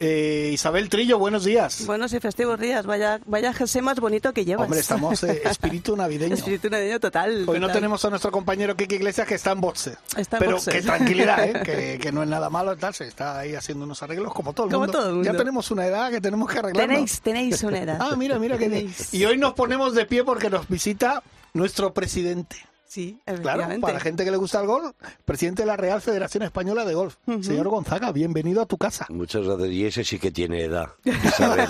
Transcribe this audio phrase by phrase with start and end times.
[0.00, 1.86] Eh, Isabel Trillo, buenos días.
[1.86, 4.64] Buenos y festivos días, vaya, vaya jersey más bonito que llevas.
[4.64, 6.34] Hombre, estamos eh, espíritu navideño.
[6.34, 7.44] espíritu navideño total.
[7.48, 9.96] Hoy no tenemos a nuestro compañero Kike Iglesias que está en boxe.
[10.16, 10.74] Está en Pero boxer.
[10.74, 11.62] que tranquilidad, ¿eh?
[11.64, 14.66] que, que no es nada malo, tal, se está ahí haciendo unos arreglos como todo
[14.66, 14.98] el, Como mundo.
[14.98, 15.32] todo el mundo.
[15.32, 16.88] Ya tenemos una edad que tenemos que arreglar.
[16.88, 17.98] Tenéis, tenéis una edad.
[18.04, 18.64] Ah, mira, mira que.
[18.68, 19.14] Tenéis.
[19.14, 21.22] Y hoy nos ponemos de pie porque nos visita
[21.54, 22.56] nuestro presidente.
[22.94, 26.44] Sí, Claro, para la gente que le gusta el golf, presidente de la Real Federación
[26.44, 27.16] Española de Golf.
[27.40, 29.04] Señor Gonzaga, bienvenido a tu casa.
[29.08, 29.68] Muchas gracias.
[29.70, 31.66] Y ese sí que tiene edad, Isabel.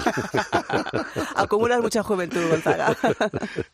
[1.37, 2.95] Acumulas mucha juventud, Gonzaga.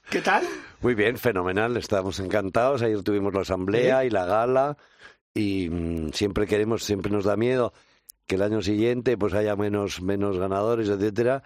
[0.08, 0.44] ¿Qué tal?
[0.80, 1.77] Muy bien, fenomenal.
[1.77, 2.83] Estamos encantados.
[2.83, 4.77] Ayer tuvimos la asamblea y la gala.
[5.34, 7.72] Y mm, siempre queremos, siempre nos da miedo
[8.28, 11.42] que el año siguiente pues haya menos, menos ganadores, etcétera.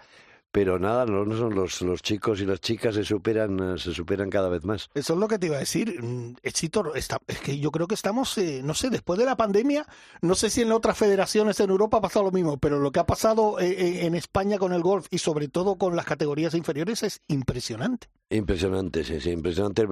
[0.55, 3.93] Pero nada, no, no son los, los chicos y las chicas se superan, eh, se
[3.93, 4.89] superan cada vez más.
[4.93, 6.01] Eso es lo que te iba a decir.
[6.01, 9.35] Mm, Éxito, está, es que yo creo que estamos, eh, no sé, después de la
[9.35, 9.85] pandemia,
[10.21, 13.01] no sé si en otras federaciones en Europa ha pasado lo mismo, pero lo que
[13.01, 17.03] ha pasado eh, en España con el golf y sobre todo con las categorías inferiores
[17.03, 18.07] es impresionante.
[18.29, 19.85] Impresionante, sí, sí, impresionante.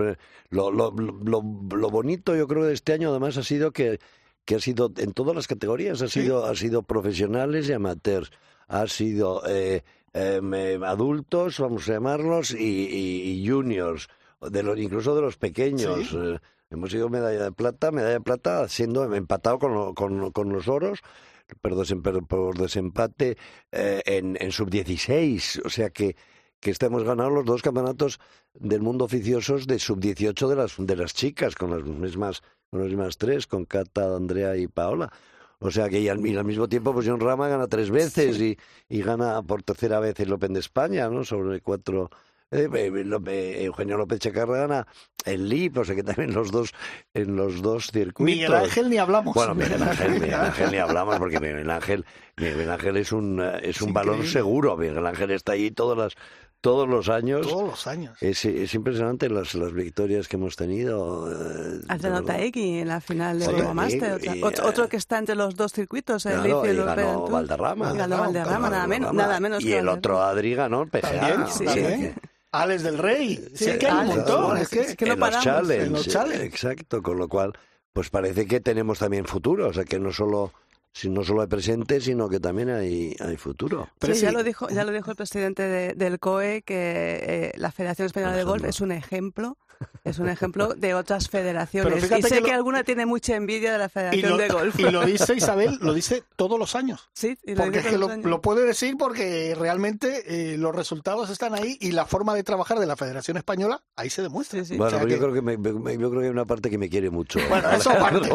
[0.49, 1.43] Lo, lo, lo,
[1.75, 3.99] lo bonito yo creo de este año además ha sido que,
[4.45, 8.31] que ha sido en todas las categorías, ha sido, ha sido profesionales y amateurs,
[8.69, 14.07] ha sido eh, eh, adultos, vamos a llamarlos, y, y- y juniors,
[14.41, 16.09] de los, incluso de los pequeños.
[16.09, 16.17] Sí.
[16.19, 20.49] Eh, hemos sido medalla de plata, medalla de plata siendo empatado con, lo- con, con
[20.51, 20.99] los oros.
[21.61, 23.37] Por, desem- por desempate
[23.71, 26.15] eh, en, en sub-16, o sea que,
[26.61, 28.19] que este hemos ganado los dos campeonatos
[28.53, 32.41] del mundo oficiosos de sub-18 de las, de las chicas, con las mismas,
[32.71, 35.11] con las mismas tres, con Cata, Andrea y Paola.
[35.65, 38.37] O sea que y al, y al mismo tiempo, pues John Rama gana tres veces
[38.39, 38.57] y,
[38.89, 41.23] y gana por tercera vez el Open de España, ¿no?
[41.23, 42.09] Sobre cuatro.
[42.51, 44.87] eh, eh, López- Eugenio López Checarra gana
[45.25, 46.71] el LIP, o sea que también los dos,
[47.13, 48.35] en los dos circuitos.
[48.35, 49.33] Miguel Ángel ni hablamos.
[49.33, 52.05] Bueno, Miguel Ángel, Miguel Ángel ni hablamos porque Miguel Ángel,
[52.37, 54.75] Miguel Ángel es un, eh, es un balón seguro.
[54.77, 56.13] Miguel Ángel está ahí todas las,
[56.63, 57.45] todos los años.
[57.45, 58.17] Todos los años.
[58.21, 61.29] Es, es impresionante las, las victorias que hemos tenido.
[61.29, 62.23] eh, verdad.
[62.23, 64.11] Taegui en la final de Sí, Euromaster.
[64.23, 66.75] y- otra- y, otro, eh, otro que está entre los dos circuitos, el Claro, y
[66.77, 67.27] ganó.
[67.27, 67.87] Valderrama.
[67.87, 69.27] Ganó Ganó Valderrama, nada menos, Valderrama.
[69.27, 69.61] nada menos.
[69.63, 71.01] Y que el otro Adri ganó el PGA.
[71.19, 72.13] También, sí, que-
[72.53, 73.35] Alex del Rey.
[73.55, 74.43] Sí, Sí, que hay un montón.
[74.45, 75.43] bueno, Es que, es que no en los paramos.
[75.43, 76.45] challenge, En los challenge.
[76.45, 77.51] Exacto, con lo cual,
[77.91, 79.67] pues parece que tenemos también futuro.
[79.67, 80.53] O sea que no solo,
[80.93, 83.89] si no solo hay presente, sino que también hay, hay futuro.
[83.99, 84.25] Pero sí, sí.
[84.27, 88.05] ya lo dijo, ya lo dijo el presidente de- del COE que eh, la Federación
[88.05, 89.57] Española de Golf es un ejemplo,
[90.05, 92.03] es un ejemplo de otras federaciones.
[92.03, 94.79] Y sé que que, lo- alguna tiene mucha envidia de la Federación lo, de Golf.
[94.79, 97.09] y lo dice Isabel, lo dice todos los años.
[97.13, 98.29] sí, y lo Porque dice es que todos lo, los años.
[98.29, 102.79] lo puede decir porque realmente eh, los resultados están ahí y la forma de trabajar
[102.79, 104.59] de la Federación Española ahí se demuestra.
[104.63, 104.77] Sí, sí.
[104.77, 106.69] Bueno, O sea que- yo, creo que me- me- yo creo que hay una parte
[106.69, 107.39] que me quiere mucho.
[107.49, 108.29] Bueno, eso aparte,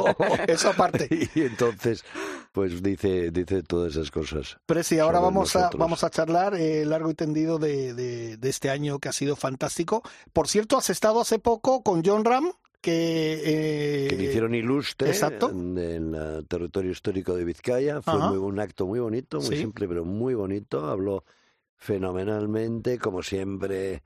[0.49, 1.09] eso aparte.
[1.35, 2.05] Y entonces,
[2.53, 4.57] pues dice, dice todas esas cosas.
[4.67, 8.49] Pero sí, ahora vamos a, vamos a charlar eh, largo y tendido de, de- de
[8.49, 10.03] este año que ha sido fantástico.
[10.33, 12.51] Por cierto, has estado hace poco con John Ram,
[12.81, 14.05] que...
[14.05, 15.51] eh, que le hicieron ilustre exacto.
[15.51, 18.01] en el territorio histórico de Vizcaya.
[18.03, 19.57] Fue muy, un acto muy bonito, muy Sí.
[19.59, 20.87] simple, pero muy bonito.
[20.87, 21.25] Habló
[21.77, 24.03] fenomenalmente, como siempre.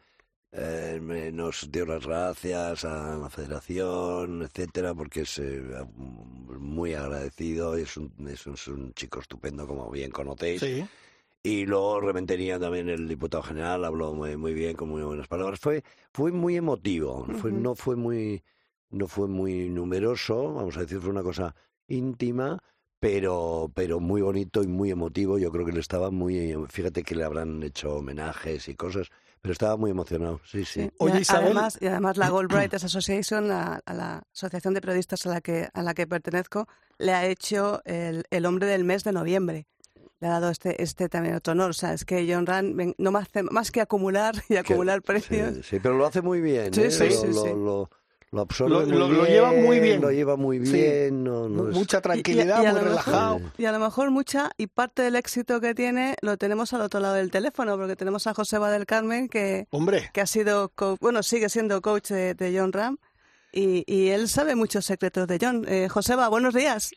[0.52, 5.62] Eh, nos dio las gracias a la federación, etcétera, porque es eh,
[5.96, 7.74] muy agradecido.
[7.76, 10.60] Es un, es un, es un chico estupendo, como bien conocéis.
[10.60, 10.84] Sí.
[11.42, 15.58] Y luego Rementería también el diputado general habló muy, muy bien, con muy buenas palabras.
[15.58, 17.60] Fue, fue muy emotivo, fue, Ujú.
[17.60, 18.44] no fue muy,
[18.90, 21.54] no fue muy numeroso, vamos a decir, fue una cosa
[21.88, 22.58] íntima,
[23.00, 25.38] pero, pero muy bonito y muy emotivo.
[25.38, 29.08] Yo creo que le estaba muy, fíjate que le habrán hecho homenajes y cosas,
[29.42, 30.84] pero estaba muy emocionado, sí, sí.
[30.84, 30.90] Sí.
[30.98, 31.46] Oye, Isabel.
[31.46, 35.40] además, y además la Gold Writers Association, la- a la asociación de periodistas a la
[35.40, 36.68] que, a la que pertenezco,
[36.98, 39.66] le ha hecho el, el hombre del mes de noviembre.
[40.20, 41.70] Le ha dado este, este también otro honor.
[41.70, 45.02] O sea, es que John Rand ven- no más, hace- más que acumular y acumular
[45.02, 45.54] premios.
[45.56, 46.90] Sí, sí, pero lo hace muy bien, Sí, ¿eh?
[46.92, 47.48] sí, lo, sí, lo- sí.
[47.50, 47.90] lo-
[48.32, 50.00] lo absorbe Lo- muy lo- lo bien, lleva muy bien.
[50.00, 50.72] Lo lleva muy Sí.
[50.72, 53.40] bien, no, no es- Mucha tranquilidad, Y- y a muy mejor- relajado.
[53.58, 56.98] Y a lo mejor mucha, y parte del éxito que tiene lo tenemos al otro
[57.00, 60.96] lado del teléfono, porque tenemos a Joseba del Carmen, que, Hombre, que ha sido, co-
[61.00, 62.96] bueno, sigue siendo coach de, de John Ram,
[63.52, 65.64] y, y él sabe muchos secretos de John.
[65.68, 66.90] Eh, Joseba, buenos días.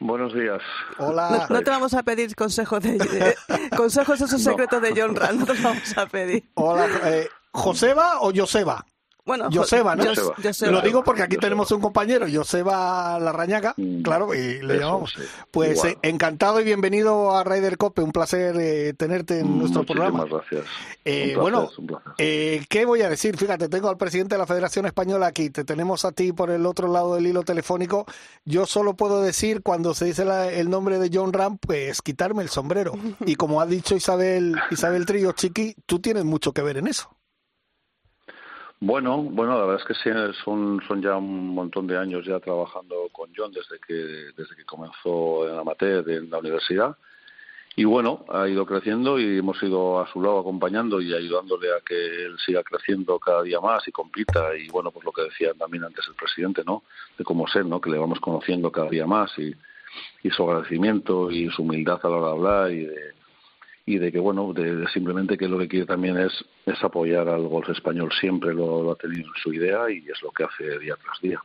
[0.00, 0.60] Buenos días.
[0.98, 1.46] Hola.
[1.48, 2.98] No, te vamos a pedir consejos de,
[3.76, 6.44] consejos esos secretos de John Rand, no te los vamos a pedir.
[6.54, 8.84] Hola, eh, ¿Joseba o Joseba?
[9.24, 10.04] Bueno, Joseba, ¿no?
[10.04, 10.34] Joseba.
[10.42, 10.72] Joseba.
[10.72, 11.48] Lo digo porque aquí Joseba.
[11.50, 15.12] tenemos un compañero, Joseba Larrañaga, Mm, claro, y le eso, llamamos.
[15.16, 15.22] sí.
[15.52, 20.10] Pues eh, encantado y bienvenido a Raider Cope, un placer eh, tenerte en nuestro Muchísimas
[20.10, 20.24] programa.
[20.28, 20.64] gracias.
[21.04, 22.12] Eh, Un placer, bueno, un placer.
[22.18, 23.36] Eh, ¿Qué voy a decir?
[23.36, 26.66] Fíjate, tengo al presidente de la Federación Española aquí, te tenemos a ti por el
[26.66, 28.06] otro lado del hilo telefónico.
[28.44, 32.42] Yo solo puedo decir, cuando se dice la- el nombre de John Ram, pues quitarme
[32.42, 32.92] el sombrero.
[33.24, 37.08] Y como ha dicho Isabel, Isabel Trillo Chiqui, tú tienes mucho que ver en eso.
[38.84, 40.10] Bueno, bueno, la verdad es que sí,
[40.42, 44.64] son, son ya un montón de años ya trabajando con John desde que, desde que
[44.64, 46.96] comenzó en amateur en la universidad.
[47.76, 51.80] Y bueno, ha ido creciendo y hemos ido a su lado acompañando y ayudándole a
[51.86, 54.52] que él siga creciendo cada día más y compita.
[54.56, 56.82] Y bueno, pues lo que decía también antes el presidente, ¿no?
[57.16, 57.80] De cómo ser, ¿no?
[57.80, 59.54] Que le vamos conociendo cada día más y,
[60.24, 63.21] y su agradecimiento y su humildad a la hora de hablar y de,
[63.84, 66.32] y de que bueno de, de simplemente que lo que quiere también es
[66.66, 68.10] es apoyar al golf español.
[68.20, 71.20] Siempre lo, lo ha tenido en su idea y es lo que hace día tras
[71.20, 71.40] día.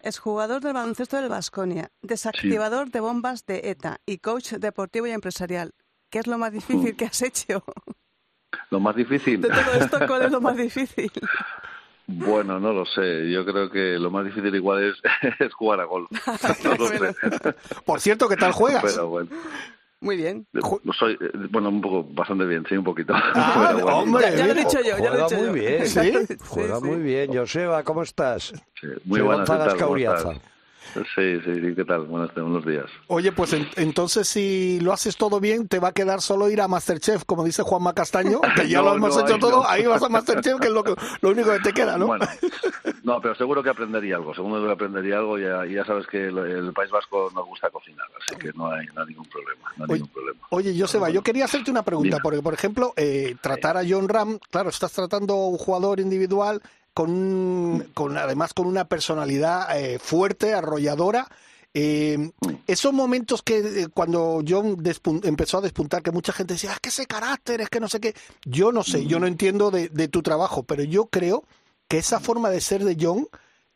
[0.00, 5.10] Es jugador del baloncesto del Vasconia, desactivador de bombas de ETA y coach deportivo y
[5.10, 5.72] empresarial.
[6.10, 7.64] ¿Qué es lo más difícil que has hecho?
[8.70, 9.40] lo más difícil.
[9.40, 11.10] De todo esto, ¿cuál es lo más difícil?
[12.06, 13.30] bueno no lo sé.
[13.30, 14.96] Yo creo que lo más difícil igual es,
[15.40, 16.10] es jugar a golf.
[16.64, 17.14] No lo sé.
[17.84, 18.82] Por cierto, ¿qué tal juegas?
[18.82, 19.30] pero bueno
[20.04, 20.46] Muy bien.
[20.52, 24.22] Ju- soy eh, bueno un poco bastante bien sí un poquito Ah, Pero bueno, hombre,
[24.30, 25.52] Ya, ya lo he dicho yo, ya lo he Juega dicho muy yo.
[25.54, 25.86] bien.
[25.88, 26.12] ¿Sí?
[26.46, 26.84] Juega sí.
[26.84, 27.34] muy bien.
[27.36, 28.52] Joseba, ¿cómo estás?
[28.80, 29.72] sí, muy buenas ¿qué González tal?
[29.76, 30.32] ¿Cómo Cauriaza.
[30.32, 30.53] estás?
[31.14, 35.16] Sí sí sí qué tal buenos, buenos días Oye, pues en- entonces si lo haces
[35.16, 38.68] todo bien, te va a quedar solo ir a Masterchef, como dice Juanma Castaño, que
[38.68, 39.68] ya No, lo hemos no, hecho ahí todo, no.
[39.68, 42.06] ahí vas a Masterchef, que es lo, que- lo único que te queda, ¿no?
[42.06, 42.26] Bueno,
[43.02, 44.34] no, pero seguro que aprendería algo.
[44.34, 45.38] Seguro que aprendería algo.
[45.38, 48.86] Ya, ya sabes que el, el País Vasco nos gusta cocinar, así que no hay,
[48.96, 49.70] hay ningún problema.
[49.76, 50.40] No hay Oye, ningún problema.
[50.50, 52.22] Oye, Joseba, yo quería hacerte una pregunta, Dime.
[52.22, 56.62] porque, por ejemplo, eh, tratar a John Ram, claro, estás tratando a un jugador individual
[56.94, 61.28] con, con además con una personalidad eh, fuerte, arrolladora.
[61.76, 62.30] Eh,
[62.68, 64.80] esos momentos que eh, cuando John
[65.24, 67.88] empezó a despuntar, que mucha gente decía, "Ah, es que ese carácter, es que no
[67.88, 68.14] sé qué.
[68.44, 71.44] Yo no sé, yo no entiendo de, de tu trabajo, pero yo creo
[71.88, 73.26] que esa forma de ser de John,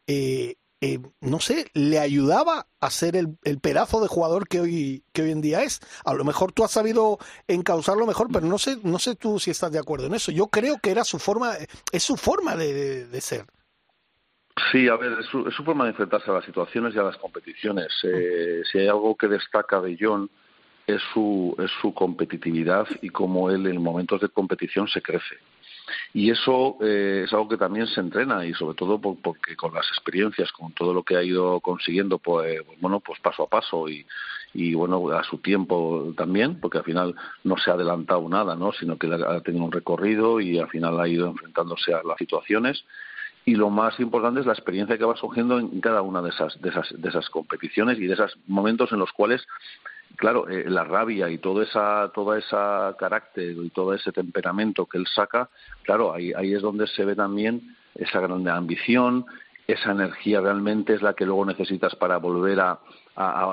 [0.06, 5.02] eh, eh, no sé, le ayudaba a ser el, el pedazo de jugador que hoy,
[5.12, 5.80] que hoy en día es.
[6.04, 9.50] A lo mejor tú has sabido encauzarlo mejor, pero no sé, no sé tú si
[9.50, 10.30] estás de acuerdo en eso.
[10.30, 11.54] Yo creo que era su forma,
[11.92, 13.44] es su forma de, de ser.
[14.72, 17.02] Sí, a ver, es su, es su forma de enfrentarse a las situaciones y a
[17.02, 17.88] las competiciones.
[18.02, 20.28] Eh, si hay algo que destaca de John
[20.86, 25.36] es su, es su competitividad y cómo él en momentos de competición se crece.
[26.12, 29.74] Y eso eh, es algo que también se entrena y sobre todo por- porque con
[29.74, 33.88] las experiencias, con todo lo que ha ido consiguiendo, pues bueno, pues paso a paso
[33.88, 34.06] y,
[34.54, 37.14] y bueno, a su tiempo también, porque al final
[37.44, 38.72] no se ha adelantado nada, ¿no?
[38.72, 42.84] Sino que ha tenido un recorrido y al final ha ido enfrentándose a las situaciones
[43.44, 46.60] y lo más importante es la experiencia que va surgiendo en cada una de esas
[46.60, 49.46] de esas de esas competiciones y de esos momentos en los cuales
[50.16, 54.98] claro eh, la rabia y todo esa toda esa carácter y todo ese temperamento que
[54.98, 55.48] él saca
[55.82, 59.26] claro ahí ahí es donde se ve también esa grande ambición
[59.66, 62.78] esa energía realmente es la que luego necesitas para volver a,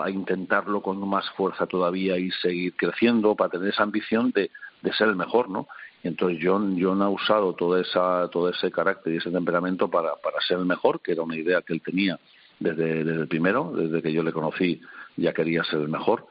[0.07, 4.51] intentarlo con más fuerza todavía y seguir creciendo para tener esa ambición de,
[4.93, 5.67] ser el mejor no
[6.03, 10.39] entonces John, John ha usado toda esa, todo ese carácter y ese temperamento para, para
[10.39, 12.19] ser el mejor, que era una idea que él tenía
[12.59, 14.79] desde, desde el primero, desde que yo le conocí
[15.17, 16.27] ya quería ser el mejor.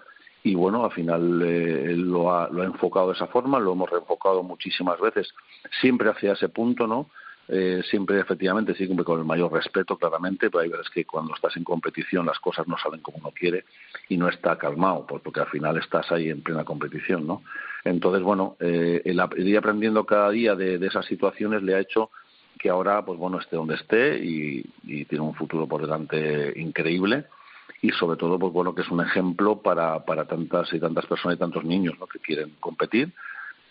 [0.47, 3.89] Y bueno, al final eh, lo ha, lo ha enfocado de esa forma, lo hemos
[3.89, 5.33] reenfocado muchísimas veces,
[5.81, 7.09] siempre hacia ese punto, ¿no?
[7.49, 11.57] Eh, siempre efectivamente, siempre con el mayor respeto, claramente, pero hay veces que cuando estás
[11.57, 13.65] en competición las cosas no salen como uno quiere
[14.11, 17.43] y no está calmado, porque al final estás ahí en plena competición, ¿no?
[17.83, 22.11] Entonces, bueno, eh, el, el ir aprendiendo cada día de, esas situaciones le ha hecho
[22.59, 24.63] que ahora, pues bueno, esté donde esté y
[25.07, 27.25] tiene un futuro por delante increíble
[27.83, 31.37] y sobre todo, pues bueno, que es un ejemplo para, para tantas y tantas personas
[31.37, 32.07] y tantos niños ¿no?
[32.07, 33.13] que quieren competir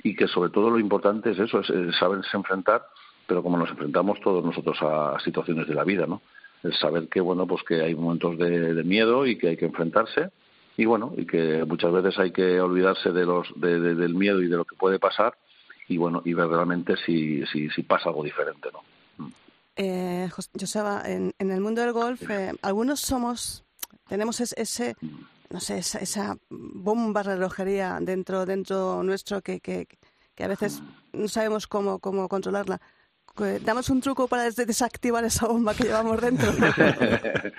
[0.03, 2.85] y que sobre todo lo importante es eso, es, es saberse enfrentar,
[3.25, 6.21] pero como nos enfrentamos todos nosotros a, situaciones de la vida, ¿no?
[6.61, 9.65] El saber que, bueno, pues que hay momentos de, de miedo y que hay que
[9.65, 10.29] enfrentarse
[10.77, 14.41] y bueno, y que muchas veces hay que olvidarse de los, de, de- del miedo
[14.41, 15.35] y de lo que puede pasar
[15.87, 18.79] y bueno, y ver realmente si, si, si pasa algo diferente, ¿no?
[19.75, 23.62] Eh, Jos- Joseba, en, en el mundo del golf, eh, algunos somos,
[24.07, 24.95] tenemos es- ese,
[25.49, 29.87] no sé, esa, esa bomba relojería dentro, dentro nuestro que, que,
[30.35, 30.81] que a veces
[31.13, 32.81] no sabemos cómo, cómo controlarla.
[33.61, 36.51] Damos un truco para desactivar esa bomba que llevamos dentro.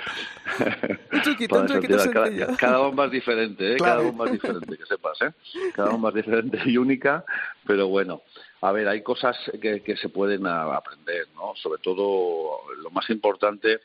[1.13, 2.47] un truquito, un truquito sencillo.
[2.59, 3.77] Cada, bomba es diferente, ¿eh?
[3.77, 5.19] cada bomba es diferente, que sepas.
[5.23, 5.33] ¿eh?
[5.75, 7.25] Cada bomba es diferente y única,
[7.67, 8.23] pero bueno.
[8.61, 11.53] A ver, hay cosas que, que se pueden aprender, ¿no?
[11.57, 13.81] Sobre todo, lo más importante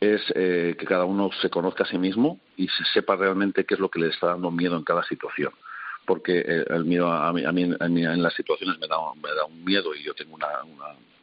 [0.00, 3.74] es eh, que cada uno se conozca a sí mismo y se sepa realmente qué
[3.74, 5.52] es lo que le está dando miedo en cada situación.
[6.06, 9.44] Porque eh, el miedo a mí, a mí, en las situaciones me da, me da
[9.44, 10.48] un miedo y yo tengo una,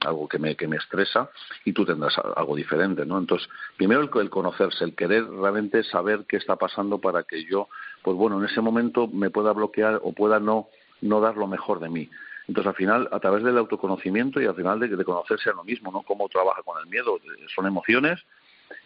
[0.05, 1.29] algo que me, que me estresa
[1.63, 3.17] y tú tendrás algo diferente, ¿no?
[3.17, 7.67] Entonces, primero el, conocerse, el querer realmente saber qué está pasando para que yo,
[8.03, 10.67] pues bueno, en ese momento me pueda bloquear o pueda no,
[11.01, 12.09] no dar lo mejor de mí.
[12.47, 15.63] Entonces, al final, a través del autoconocimiento y al final de, de conocerse a lo
[15.63, 16.03] mismo, ¿no?
[16.03, 17.19] Cómo trabaja con el miedo.
[17.55, 18.23] Son emociones,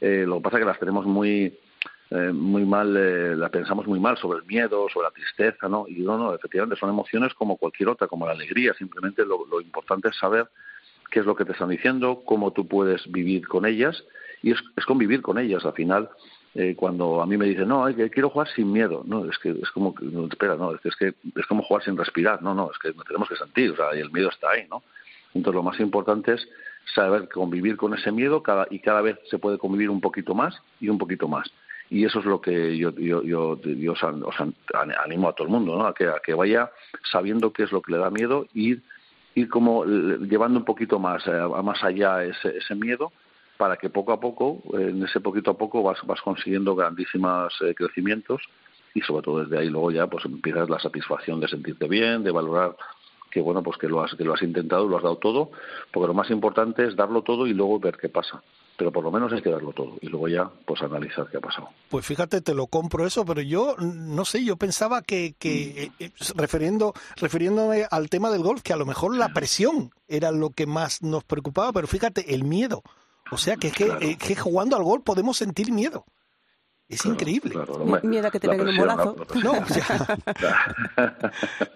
[0.01, 1.58] eh, lo que pasa es que las tenemos muy
[2.12, 5.86] eh, muy mal, eh, las pensamos muy mal sobre el miedo, sobre la tristeza, ¿no?
[5.88, 8.74] Y no, no, efectivamente son emociones como cualquier otra, como la alegría.
[8.74, 10.48] Simplemente lo, lo importante es saber
[11.12, 14.03] qué es lo que te están diciendo, cómo tú puedes vivir con ellas
[14.41, 15.63] y es, es convivir con ellas.
[15.65, 16.10] Al final,
[16.56, 19.51] eh, cuando a mí me dicen, no, que quiero jugar sin miedo, no, es que
[19.51, 22.56] es como, no, espera, no, es que, es que es como jugar sin respirar, no,
[22.56, 24.82] no, es que tenemos que sentir, o sea, y el miedo está ahí, ¿no?
[25.36, 26.50] Entonces lo más importante es
[26.93, 30.55] saber convivir con ese miedo cada, y cada vez se puede convivir un poquito más
[30.79, 31.51] y un poquito más.
[31.89, 33.58] Y eso es lo que yo, yo, yo,
[33.91, 34.03] os,
[35.03, 35.86] animo a todo el mundo, ¿no?
[35.88, 36.72] a, que, a que vaya
[37.12, 38.79] sabiendo qué es lo que le da miedo y
[39.34, 43.12] ir, como llevando un poquito más, eh, más allá ese, ese miedo
[43.58, 47.74] para que poco a poco, en ese poquito a poco vas, vas consiguiendo grandísimos eh,
[47.75, 48.41] crecimientos
[48.93, 52.31] y sobre todo desde ahí luego ya pues empiezas la satisfacción de sentirte bien, de
[52.31, 52.75] valorar
[53.31, 55.51] que bueno pues que lo has que lo has intentado lo has dado todo
[55.91, 58.41] porque lo más importante es darlo todo y luego ver qué pasa.
[58.77, 61.41] Pero por lo menos hay que darlo todo y luego ya pues analizar qué ha
[61.41, 61.69] pasado.
[61.89, 65.91] Pues fíjate te lo compro eso pero yo no sé yo pensaba que, que eh,
[66.00, 70.51] eh, refiriendo refiriéndome al tema del golf que a lo mejor la presión era lo
[70.51, 72.83] que más nos preocupaba pero fíjate el miedo.
[73.31, 76.05] O sea que es que, eh, que jugando al golf podemos sentir miedo
[76.89, 77.55] es increíble.
[78.01, 79.15] Miedo a que te peguen un bolazo.
[79.43, 79.53] No,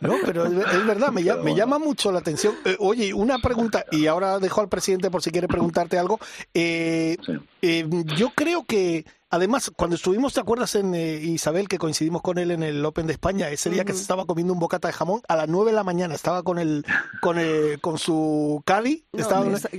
[0.01, 2.55] no, pero es, verdad, me, llama, me llama mucho la atención.
[2.65, 6.19] Eh, oye, una pregunta, y ahora dejo al presidente por si quiere preguntarte algo.
[6.53, 7.17] Eh,
[7.61, 12.51] eh, yo creo que, además, cuando estuvimos, ¿te acuerdas en Isabel, que coincidimos con él
[12.51, 15.21] en el Open de España, ese día que se estaba comiendo un bocata de jamón,
[15.27, 16.85] a las 9 de la mañana estaba con el,
[17.21, 17.37] con,
[17.81, 19.05] con su caddy,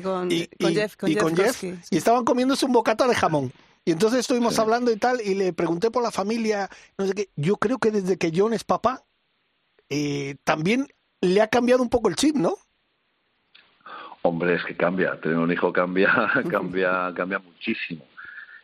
[0.02, 3.52] con, y, Jeff, y con Jeff y estaban comiéndose un bocata de jamón.
[3.84, 7.28] Y entonces estuvimos hablando y tal, y le pregunté por la familia, no sé qué.
[7.36, 9.04] Yo creo que desde que John es papá,
[9.90, 10.88] eh, también
[11.20, 12.56] le ha cambiado un poco el chip, ¿no?
[14.22, 15.20] Hombre, es que cambia.
[15.20, 18.06] Tener un hijo cambia, cambia, cambia muchísimo.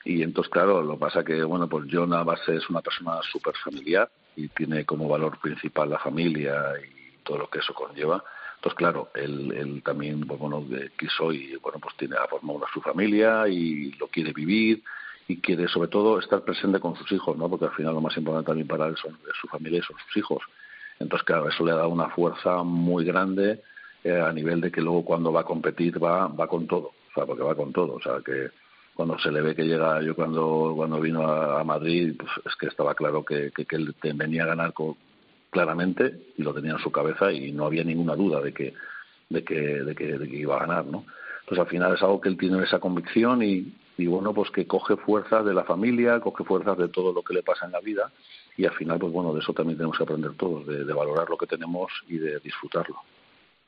[0.07, 3.21] Y entonces, claro, lo que pasa que, bueno, pues John a base es una persona
[3.31, 8.25] súper familiar y tiene como valor principal la familia y todo lo que eso conlleva.
[8.57, 10.65] Entonces, claro, él, él también, pues, bueno,
[10.99, 14.83] quiso y, bueno, pues tiene, ha formado una, su familia y lo quiere vivir
[15.31, 17.49] y quiere sobre todo estar presente con sus hijos, ¿no?
[17.49, 20.17] Porque al final lo más importante también para él son su familia y son sus
[20.17, 20.43] hijos.
[20.99, 23.63] Entonces, claro, eso le da una fuerza muy grande
[24.03, 27.15] eh, a nivel de que luego cuando va a competir va, va con todo, o
[27.15, 28.51] sea, porque va con todo, o sea, que
[28.95, 32.67] cuando se le ve que llega, yo cuando, cuando vino a, Madrid, pues es que
[32.67, 34.75] estaba claro que, que, él venía a ganar
[35.51, 38.75] claramente y lo tenía en su cabeza y no había ninguna duda de que,
[39.29, 41.05] de que, de que, de que iba a ganar, ¿no?
[41.43, 44.67] Entonces al final es algo que él tiene esa convicción y, y bueno, pues que
[44.67, 47.81] coge fuerzas de la familia, coge fuerzas de todo lo que le pasa en la
[47.81, 48.11] vida
[48.57, 51.37] y al final, pues bueno, de eso también tenemos que aprender todos, de, valorar lo
[51.37, 52.97] que tenemos y de disfrutarlo.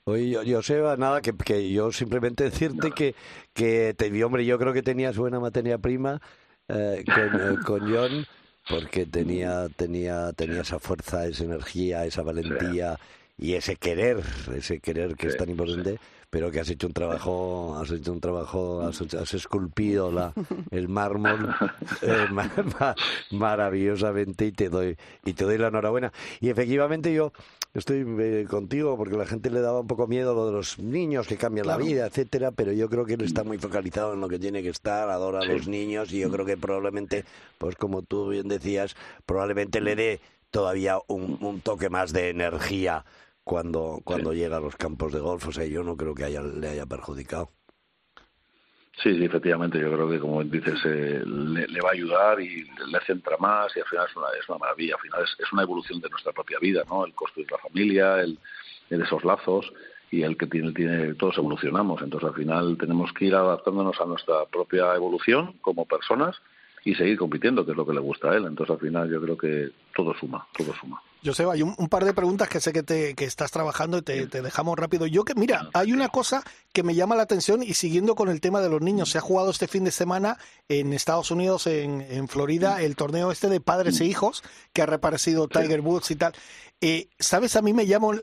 [0.04, 3.14] Oye, Joseba, nada, que, que yo simplemente decirte que,
[3.52, 6.20] que te, hombre, yo creo que tenías buena materia prima
[6.68, 8.26] eh, con, eh, con John,
[8.68, 12.98] porque tenía, tenía, tenía esa fuerza, esa energía, esa valentía
[13.38, 14.22] y ese querer,
[14.54, 15.98] ese querer que es tan importante
[16.32, 20.32] pero que has hecho un trabajo, has hecho un trabajo, has, esculpido la,
[20.70, 21.54] el mármol
[22.00, 22.26] eh,
[23.32, 24.96] maravillosamente y te doy
[25.26, 26.10] y te doy la enhorabuena.
[26.40, 27.34] Y efectivamente yo
[27.74, 31.26] estoy eh, contigo porque la gente le daba un poco miedo lo de los niños
[31.26, 34.28] que cambian la vida, etcétera, pero yo creo que él está muy focalizado en lo
[34.30, 37.26] que tiene que estar, adora a los niños y yo creo que probablemente,
[37.58, 38.96] pues como tú bien decías,
[39.26, 40.20] probablemente le dé
[40.50, 43.04] todavía un, un toque más de energía
[43.44, 45.48] cuando, cuando llega a los campos de golf.
[45.48, 47.50] O sea, yo no creo que haya, le haya perjudicado.
[49.02, 53.00] Sí, sí, efectivamente, yo creo que como dices, eh, le, va a ayudar y le
[53.06, 55.62] centra más y al final es una, es una maravilla, al final es, es una
[55.62, 57.06] evolución de nuestra propia vida, ¿no?
[57.06, 58.38] El construir la familia, el,
[58.90, 59.72] el esos lazos
[60.10, 64.04] y el que tiene, tiene, todos evolucionamos, entonces al final tenemos que ir adaptándonos a
[64.04, 66.36] nuestra propia evolución como personas
[66.84, 69.22] y seguir compitiendo, que es lo que le gusta a él, entonces al final yo
[69.22, 71.00] creo que todo suma, todo suma.
[71.24, 74.02] Joseba, hay un, un, par de preguntas que sé que, te, que estás trabajando y
[74.02, 75.06] te, te, dejamos rápido.
[75.06, 78.40] Yo que, mira, hay una cosa que me llama la atención y siguiendo con el
[78.40, 80.38] tema de los niños, se ha jugado este fin de semana
[80.68, 84.86] en Estados Unidos, en, en Florida, el torneo este de padres e hijos que ha
[84.86, 86.32] reaparecido Tiger Woods y tal.
[86.80, 87.54] Eh, ¿Sabes?
[87.54, 88.20] A mí me llama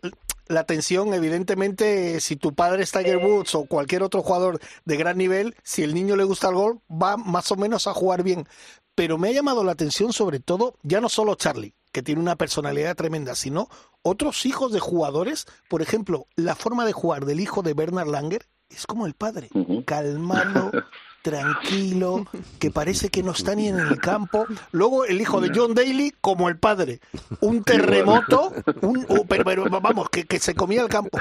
[0.50, 5.18] la atención, evidentemente, si tu padre es Tiger Woods o cualquier otro jugador de gran
[5.18, 8.48] nivel, si el niño le gusta el golf, va más o menos a jugar bien.
[8.96, 12.36] Pero me ha llamado la atención sobre todo, ya no solo Charlie, que tiene una
[12.36, 13.70] personalidad tremenda, sino
[14.02, 15.46] otros hijos de jugadores.
[15.68, 19.50] Por ejemplo, la forma de jugar del hijo de Bernard Langer es como el padre,
[19.86, 20.72] calmado,
[21.24, 22.26] tranquilo,
[22.60, 24.46] que parece que no está ni en el campo.
[24.72, 27.00] Luego el hijo de John Daly como el padre,
[27.42, 31.18] un terremoto, un, pero, pero, vamos, que, que, se comía el campo.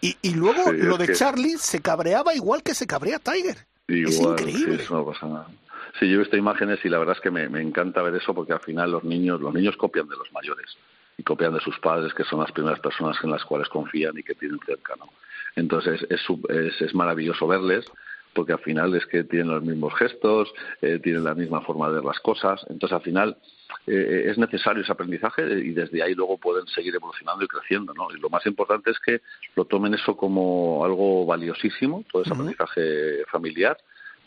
[0.00, 1.14] Y, y luego sí, lo de que...
[1.14, 3.66] Charlie se cabreaba igual que se cabrea Tiger.
[3.86, 4.76] Igual, es increíble.
[4.78, 5.48] Sí, eso no pasa nada.
[5.98, 8.34] Sí, yo he visto imágenes y la verdad es que me, me, encanta ver eso
[8.34, 10.76] porque al final los niños, los niños copian de los mayores
[11.16, 14.22] y copian de sus padres, que son las primeras personas en las cuales confían y
[14.22, 15.08] que tienen cerca, ¿no?
[15.56, 17.84] Entonces es, es, es maravilloso verles
[18.32, 21.96] porque al final es que tienen los mismos gestos, eh, tienen la misma forma de
[21.96, 22.64] ver las cosas.
[22.68, 23.36] Entonces al final
[23.88, 28.06] eh, es necesario ese aprendizaje y desde ahí luego pueden seguir evolucionando y creciendo, ¿no?
[28.14, 29.22] Y lo más importante es que
[29.56, 32.36] lo tomen eso como algo valiosísimo, todo ese uh -huh.
[32.36, 33.76] aprendizaje familiar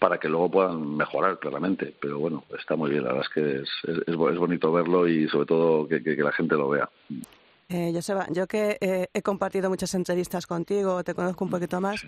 [0.01, 1.93] para que luego puedan mejorar claramente.
[2.01, 5.29] Pero bueno, está muy bien, la verdad es que es, es, es bonito verlo y
[5.29, 6.89] sobre todo que, que, que la gente lo vea.
[7.69, 12.03] Eh, Joseba, yo que eh, he compartido muchas entrevistas contigo, te conozco un poquito más,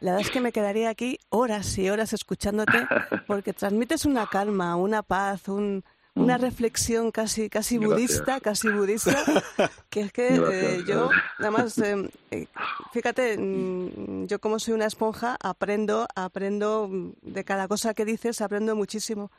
[0.00, 2.86] la verdad es que me quedaría aquí horas y horas escuchándote
[3.26, 5.82] porque transmites una calma, una paz, un,
[6.18, 9.16] una reflexión casi casi budista, casi budista,
[9.90, 12.46] que es que eh, yo, además, eh,
[12.92, 16.90] fíjate, mm, yo como soy una esponja, aprendo, aprendo
[17.22, 19.30] de cada cosa que dices, aprendo muchísimo.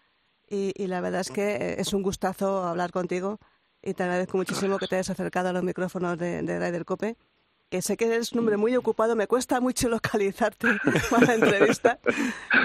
[0.51, 3.39] Y, y la verdad es que es un gustazo hablar contigo
[3.81, 7.17] y te agradezco muchísimo que te hayas acercado a los micrófonos de, de Cope
[7.69, 10.67] que sé que eres un hombre muy ocupado, me cuesta mucho localizarte
[11.09, 11.99] para la entrevista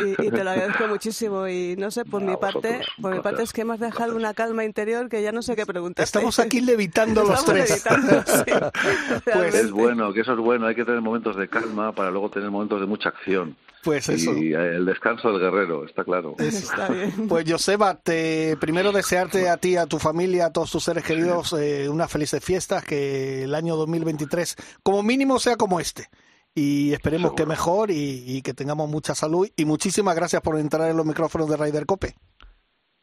[0.04, 3.20] y, y, te lo agradezco muchísimo y no sé, por no, mi parte, por mi
[3.20, 6.05] parte es que me has dejado una calma interior que ya no sé qué preguntar.
[6.05, 7.70] Estamos aquí levitando los tres.
[7.70, 11.92] Levitando, sí, pues es bueno, que eso es bueno, hay que tener momentos de calma
[11.92, 13.57] para luego tener momentos de mucha acción.
[13.85, 14.35] Pues eso.
[14.35, 16.35] Y el descanso del guerrero, está claro.
[16.38, 17.29] Está bien.
[17.29, 21.53] Pues Joseba, te, primero desearte a ti, a tu familia, a todos tus seres queridos
[21.53, 26.09] eh, unas felices fiestas, que el año 2023 como mínimo sea como este.
[26.55, 27.37] Y esperemos Seguro.
[27.37, 29.49] que mejor y, y, que tengamos mucha salud.
[29.57, 32.14] Y muchísimas gracias por entrar en los micrófonos de Ryder Cope.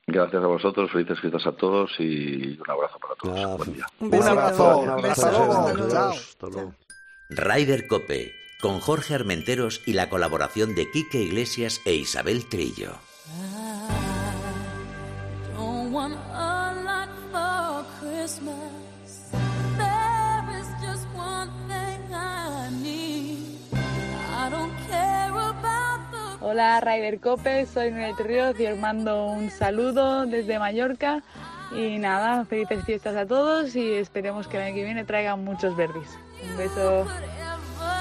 [0.07, 3.39] Gracias a vosotros, felices fiestas a todos y un abrazo para todos.
[3.39, 3.85] Ah, Buen día.
[3.99, 4.77] Un, un abrazo.
[4.79, 5.27] Un abrazo.
[5.27, 5.53] Hasta luego.
[5.53, 5.91] Hasta luego.
[5.91, 6.09] Chao.
[6.11, 6.75] Hasta luego.
[7.29, 12.93] Ryder Cope con Jorge Armenteros y la colaboración de Quique Iglesias e Isabel Trillo.
[26.43, 31.23] Hola Ryder Cope, soy Nuria Ríos y os mando un saludo desde Mallorca
[31.75, 35.75] y nada, felices fiestas a todos y esperemos que el año que viene traigan muchos
[35.75, 36.09] verdis.
[36.43, 37.07] Un beso.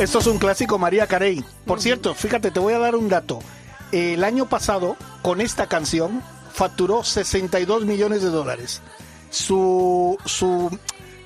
[0.00, 1.44] Esto es un clásico María Carey.
[1.66, 3.40] Por cierto, fíjate, te voy a dar un dato.
[3.92, 6.22] El año pasado, con esta canción,
[6.54, 8.80] facturó 62 millones de dólares.
[9.28, 10.74] Su, su,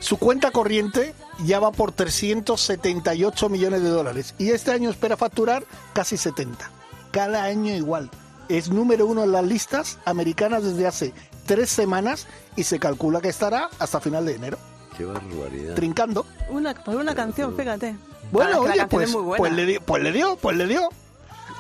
[0.01, 4.35] su cuenta corriente ya va por 378 millones de dólares.
[4.39, 6.69] Y este año espera facturar casi 70.
[7.13, 8.11] Cada año igual.
[8.49, 11.15] Es número uno en las listas americanas desde hace
[11.47, 14.59] tres semanas y se calcula que estará hasta final de enero.
[14.99, 15.77] Qué barbaridad.
[15.77, 16.27] Trincando.
[16.49, 17.95] Una, por una canción, fíjate.
[18.35, 20.89] Bueno, oye, pues, pues, le dio, pues le dio, pues le dio.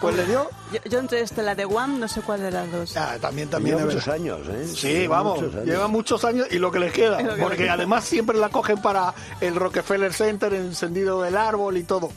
[0.00, 0.50] Pues le dio.
[0.72, 2.96] Yo, yo, entre este, la de One, no sé cuál de las dos.
[2.96, 3.76] Ah, también, también.
[3.76, 4.66] Lleva muchos años, ¿eh?
[4.66, 5.40] Sí, lleva vamos.
[5.40, 5.66] Muchos años.
[5.66, 7.18] Lleva muchos años y lo que les queda.
[7.36, 7.74] Que porque queda.
[7.74, 12.10] además siempre la cogen para el Rockefeller Center, el encendido del árbol y todo.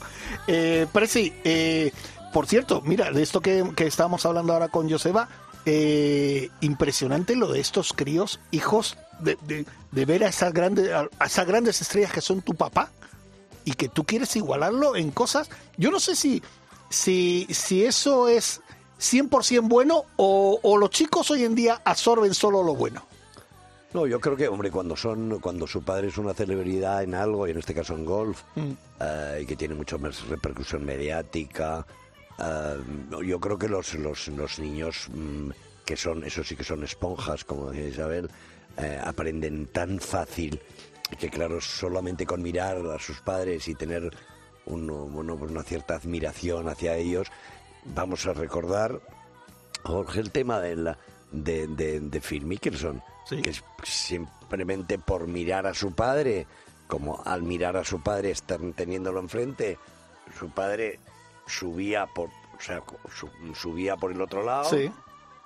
[0.48, 1.92] Eh, Presi, eh,
[2.32, 5.28] por cierto, mira, de esto que, que estábamos hablando ahora con Joseba,
[5.66, 11.24] eh, impresionante lo de estos críos, hijos, de, de, de ver a esas, grandes, a
[11.24, 12.90] esas grandes estrellas que son tu papá
[13.68, 15.50] y que tú quieres igualarlo en cosas.
[15.76, 16.42] Yo no sé si,
[16.88, 18.62] si, si eso es
[18.98, 23.04] 100% bueno o, o los chicos hoy en día absorben solo lo bueno.
[23.92, 27.46] No, yo creo que, hombre, cuando son, cuando su padre es una celebridad en algo,
[27.46, 28.70] y en este caso en golf, Mm.
[29.00, 31.86] eh, y que tiene mucho más repercusión mediática,
[32.38, 32.76] eh,
[33.26, 35.50] yo creo que los, los, los niños mm,
[35.84, 38.30] que son, eso sí que son esponjas, como decía Isabel,
[38.78, 40.58] eh, aprenden tan fácil
[41.16, 44.14] que, claro, solamente con mirar a sus padres y tener
[44.66, 47.28] uno, bueno, pues una cierta admiración hacia ellos,
[47.84, 49.00] vamos a recordar
[49.84, 50.98] Jorge, el tema de, la,
[51.32, 53.40] de, de, de Phil Mickelson, Sí.
[53.42, 56.46] que es simplemente por mirar a su padre,
[56.86, 59.78] como al mirar a su padre, estar teniéndolo enfrente,
[60.38, 60.98] su padre
[61.46, 62.82] subía por, o sea,
[63.14, 64.90] su- subía por el otro lado, Sí.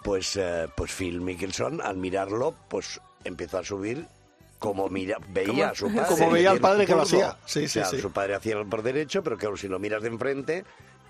[0.03, 4.07] pues, eh, pues Phil Mickelson, al mirarlo, pues empezó a subir
[4.63, 6.07] como mira, veía a su padre.
[6.09, 7.37] Como veía al padre que lo hacía.
[7.45, 8.01] Sí, O sí, sea, sí.
[8.01, 10.65] Su padre hacía el por derecho, pero claro, si lo miras de enfrente,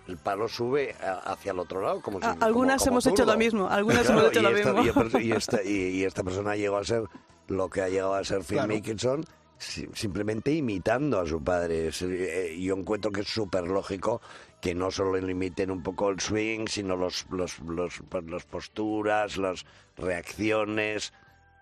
[0.09, 2.01] el palo sube a- hacia el otro lado.
[2.01, 4.43] Como si, A- como- algunas como hemos hecho lo mismo, algunas Claro, hemos hecho y
[4.43, 5.03] lo esta- mismo.
[5.03, 7.05] Y, esta- y esta, y- y esta persona llegó a ser
[7.49, 8.69] lo que ha llegado a ser Phil Claro.
[8.69, 9.25] Mickelson,
[9.59, 11.91] si- simplemente imitando a su padre.
[12.01, 14.23] Eh, yo encuentro que es súper lógico
[14.63, 18.45] que no solo le imiten un poco el swing, sino los, los, los, pues, las
[18.45, 19.65] posturas, las
[19.97, 21.13] reacciones.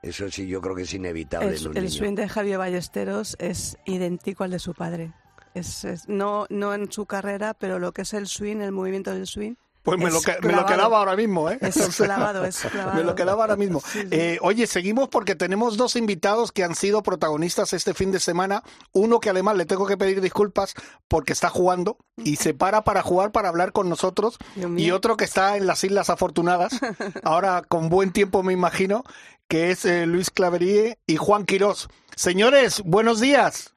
[0.03, 1.49] Eso sí, yo creo que es inevitable.
[1.51, 1.95] El, en un el niño.
[1.97, 5.13] swing de Javier Ballesteros es idéntico al de su padre.
[5.55, 9.13] Es, es- no, no en su carrera, pero lo que es el swing, el movimiento
[9.13, 9.55] del swing.
[9.83, 11.59] Pues me lo, que- me lo quedaba ahora mismo, ¿eh?
[11.63, 12.97] Es clavado, es clavado.
[12.99, 13.81] Me lo quedaba ahora mismo.
[13.81, 14.09] Sí, sí.
[14.11, 18.63] Eh, oye, seguimos porque tenemos dos invitados que han sido protagonistas este fin de semana.
[18.93, 20.75] Uno que además le tengo que pedir disculpas
[21.09, 24.37] porque está jugando y se para para jugar, para hablar con nosotros.
[24.77, 26.73] Y otro que está en las Islas Afortunadas,
[27.25, 29.03] ahora con buen tiempo me imagino,
[29.49, 31.89] que es eh, Luis Claverie y Juan Quirós.
[32.17, 33.75] Señores, buenos días.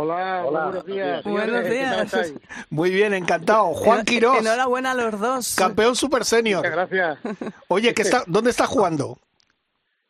[0.00, 1.24] Hola, Hola, buenos días.
[1.24, 2.42] buenos señores, ¿qué tal días.
[2.70, 3.74] Muy bien, encantado.
[3.74, 5.54] Juan Quirós, Enhorabuena a los dos.
[5.56, 6.62] campeón super Muchas senior.
[6.62, 7.18] gracias.
[7.66, 9.18] Oye, ¿qué está, ¿dónde está jugando?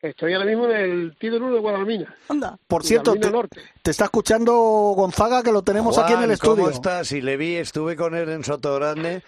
[0.02, 2.14] Estoy ahora mismo en el Título 1 de Guadalmina.
[2.28, 2.58] Anda.
[2.66, 3.62] Por cierto, te, Norte.
[3.82, 6.56] te está escuchando Gonzaga, que lo tenemos aquí en el estudio.
[6.64, 7.12] ¿Cómo estás?
[7.12, 9.22] Y le vi, estuve con él en Soto Grande,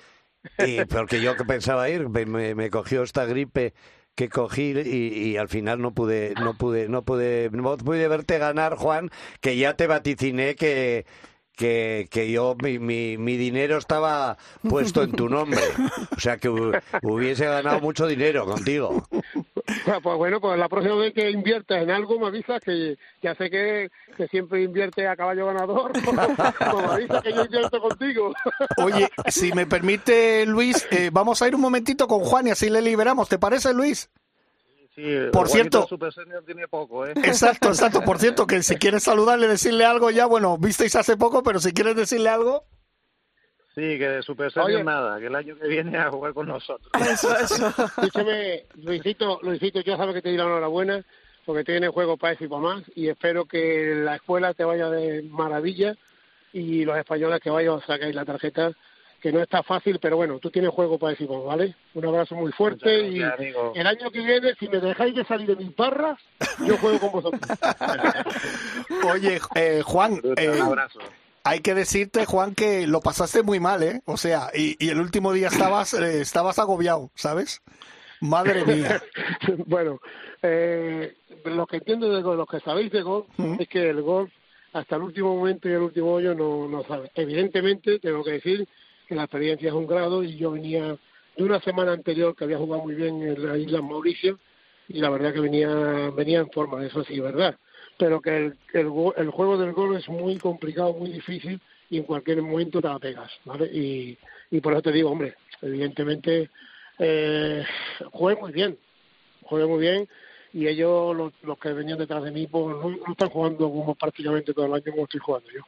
[0.58, 3.72] y, porque yo que pensaba ir, me cogió esta gripe
[4.14, 8.38] que cogí y, y al final no pude, no pude, no pude, no pude verte
[8.38, 11.06] ganar, Juan, que ya te vaticiné que
[11.54, 15.60] que, que yo mi, mi, mi dinero estaba puesto en tu nombre,
[16.16, 19.06] o sea que hu- hubiese ganado mucho dinero contigo.
[19.84, 23.34] Pues, pues bueno, pues la próxima vez que inviertas en algo me avisas que ya
[23.34, 25.92] sé que, que siempre invierte a caballo ganador.
[26.04, 28.32] pues me avisas que yo invierto contigo.
[28.78, 32.68] Oye, si me permite, Luis, eh, vamos a ir un momentito con Juan y así
[32.70, 33.28] le liberamos.
[33.28, 34.10] ¿Te parece, Luis?
[34.94, 37.12] Sí, Por cierto- Super Senior tiene poco, ¿eh?
[37.16, 38.02] Exacto, exacto.
[38.02, 41.72] Por cierto, que si quieres saludarle, decirle algo ya, bueno, visteis hace poco, pero si
[41.72, 42.64] quieres decirle algo,
[43.74, 44.84] Sí, que de Super Oye.
[44.84, 46.90] nada, que el año que viene a jugar con nosotros.
[47.10, 47.68] Eso, eso.
[47.68, 51.02] Escúchame, Luisito, Luisito, yo sabes que te doy la enhorabuena
[51.46, 54.88] porque tienes juego para eso y para más y espero que la escuela te vaya
[54.90, 55.96] de maravilla
[56.52, 58.72] y los españoles que vayan a sacar la tarjeta
[59.22, 61.76] que no está fácil, pero bueno, tú tienes juego para más, ¿vale?
[61.94, 63.72] Un abrazo muy fuerte y amigo.
[63.74, 66.18] el año que viene, si me dejáis de salir de mis barras,
[66.66, 67.40] yo juego con vosotros.
[69.14, 70.98] oye, eh, Juan, eh, Un abrazo.
[71.44, 74.02] Hay que decirte, Juan, que lo pasaste muy mal, ¿eh?
[74.04, 77.62] O sea, y, y el último día estabas, eh, estabas agobiado, ¿sabes?
[78.20, 79.02] Madre mía.
[79.66, 80.00] bueno,
[80.42, 83.26] eh, lo que entiendo de golf, lo que sabéis de golf,
[83.58, 84.30] es que el golf,
[84.72, 87.10] hasta el último momento y el último hoyo, no, no sabe.
[87.14, 88.66] Evidentemente, tengo que decir
[89.08, 90.96] que la experiencia es un grado y yo venía
[91.36, 94.38] de una semana anterior que había jugado muy bien en la isla Mauricio
[94.88, 97.56] y la verdad que venía venía en forma, eso sí, verdad.
[98.02, 101.98] Pero que el, el, go- el juego del golf es muy complicado, muy difícil y
[101.98, 103.66] en cualquier momento te la pegas, ¿vale?
[103.66, 104.18] Y,
[104.50, 106.50] y por eso te digo, hombre, evidentemente
[106.98, 107.64] eh,
[108.10, 108.76] jugué muy bien,
[109.44, 110.08] jugué muy bien
[110.52, 113.94] y ellos, los, los que venían detrás de mí, pues no, no están jugando como
[113.94, 115.62] prácticamente todo el año como estoy jugando yo.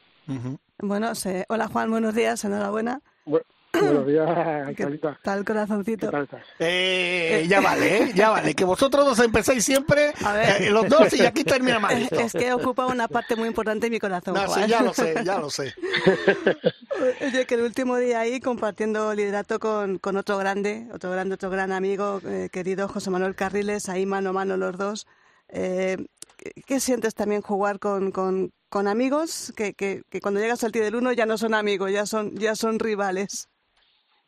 [0.79, 3.01] Bueno, se- hola Juan, buenos días, enhorabuena.
[3.27, 3.47] Bueno,
[3.81, 5.19] buenos días, ¿Qué Carlita.
[5.23, 6.11] tal ¿Qué corazoncito?
[6.11, 6.43] tal estás?
[6.59, 8.13] Eh, ya vale, ¿eh?
[8.15, 8.55] Ya vale.
[8.55, 10.63] Que vosotros dos empezáis siempre, A ver.
[10.63, 12.01] eh, los dos, y aquí termina mal.
[12.03, 14.69] Es, es que ocupa una parte muy importante de mi corazón, No, sí, Juan.
[14.69, 15.75] ya lo sé, ya lo sé.
[17.21, 21.51] Oye, que el último día ahí compartiendo liderato con, con otro grande, otro grande, otro
[21.51, 25.07] gran amigo, eh, querido José Manuel Carriles, ahí mano a mano los dos.
[25.49, 25.97] Eh,
[26.37, 30.73] ¿qué, qué sientes también jugar con, con, con amigos que, que, que cuando llegas al
[30.73, 33.49] tee del uno ya no son amigos, ya son, ya son rivales?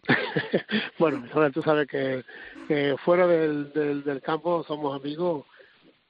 [0.98, 2.24] bueno, tú sabes que,
[2.68, 5.44] que fuera del, del, del campo somos amigos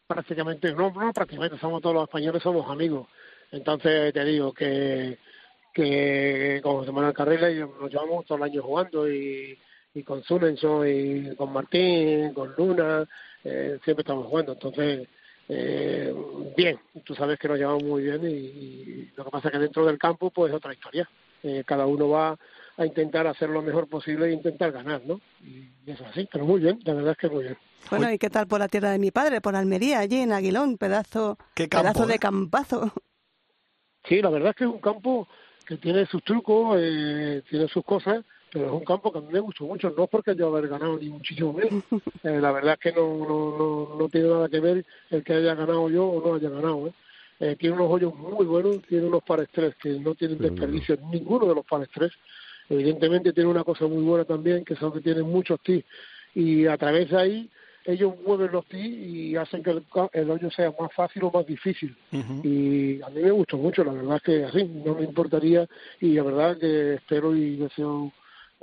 [0.07, 3.09] prácticamente, no, no prácticamente, somos todos los españoles, somos amigos.
[3.51, 5.19] Entonces te digo que,
[5.73, 9.59] que con José Manuel Carrera nos llevamos todo el año jugando y,
[10.05, 13.09] con Sunenson y con Martín, con Luna,
[13.43, 14.53] eh, siempre estamos jugando.
[14.53, 15.09] Entonces
[15.49, 16.15] eh,
[16.57, 19.59] bien, tú sabes que nos llevamos muy bien y, y lo que pasa es que
[19.61, 21.09] dentro del campo pues es otra historia.
[21.43, 22.37] Eh, cada uno va
[22.77, 25.21] a intentar hacer lo mejor posible e intentar ganar, ¿no?
[25.43, 27.57] Y es así, pero muy bien, la verdad es que muy bien.
[27.91, 30.77] Bueno, ¿y qué tal por la tierra de mi padre, por Almería, allí en Aguilón?
[30.77, 32.13] Pedazo, Qué campo, pedazo ¿eh?
[32.13, 32.93] de campazo.
[34.09, 35.29] Sí, la verdad es que es un campo
[35.67, 39.29] que tiene sus trucos, eh, tiene sus cosas, pero es un campo que a mí
[39.33, 41.83] me gustó mucho, no porque yo haber ganado ni muchísimo menos.
[42.23, 45.35] Eh, la verdad es que no, no, no, no tiene nada que ver el que
[45.35, 46.89] haya ganado yo o no haya ganado.
[46.89, 46.93] ¿eh?
[47.39, 51.47] Eh, tiene unos hoyos muy buenos, tiene unos pares tres que no tienen desperdicio ninguno
[51.47, 52.13] de los pares tres.
[52.69, 55.85] Evidentemente tiene una cosa muy buena también, que son que tienen muchos tees
[56.35, 57.51] y a través de ahí
[57.87, 61.47] ellos mueven los tees y hacen que el, el hoyo sea más fácil o más
[61.47, 61.97] difícil.
[62.43, 65.67] Y a mí me gustó mucho, la verdad es que así, no me importaría
[66.01, 68.13] y la verdad que espero y deseo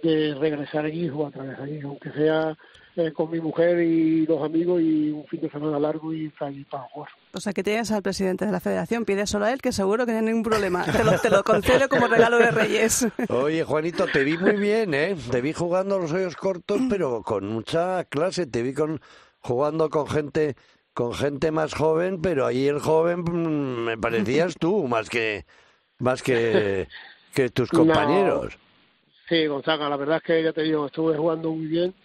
[0.03, 2.57] de regresar allí o a través de allí, aunque sea
[2.95, 6.63] eh, con mi mujer y los amigos y un fin de semana largo y allí
[6.65, 7.09] para jugar.
[7.33, 10.05] O sea, que tienes al presidente de la federación, pide solo a él, que seguro
[10.05, 10.85] que no hay ningún problema.
[10.85, 13.07] Te lo, te lo concedo como regalo de Reyes.
[13.29, 15.15] Oye, Juanito, te vi muy bien, ¿eh?
[15.31, 18.45] Te vi jugando los hoyos cortos, pero con mucha clase.
[18.45, 19.01] Te vi con
[19.39, 20.55] jugando con gente
[20.93, 25.45] con gente más joven, pero ahí el joven mm, me parecías tú más que
[25.97, 26.87] más que
[27.33, 27.79] que tus No.
[27.79, 28.59] compañeros.
[29.27, 31.95] Sí, Gonzaga, la verdad es que ya te digo, estuve jugando muy bien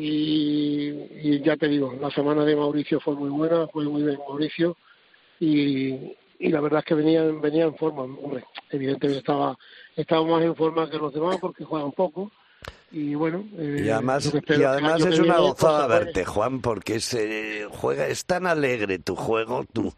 [0.00, 0.88] y,
[1.22, 4.76] y ya te digo, la semana de Mauricio fue muy buena, fue muy bien Mauricio
[5.40, 9.58] y, y la verdad es que venía, venía en forma, hombre, evidentemente estaba,
[9.96, 12.30] estaba más en forma que los demás porque juegan poco
[12.92, 13.44] y bueno.
[13.58, 18.06] eh, Y además, y además es una gozada se verte, Juan, porque es, eh, juega,
[18.06, 19.92] es tan alegre tu juego, tú,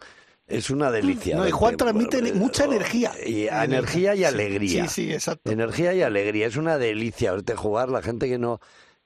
[0.49, 1.37] es una delicia.
[1.37, 1.59] No, y verte.
[1.59, 3.13] Juan transmite ne- mucha energía.
[3.25, 4.89] Y, energía y alegría.
[4.89, 5.51] Sí, sí, exacto.
[5.53, 7.91] Energía y alegría, es una delicia verte jugar.
[7.91, 8.61] La gente que no,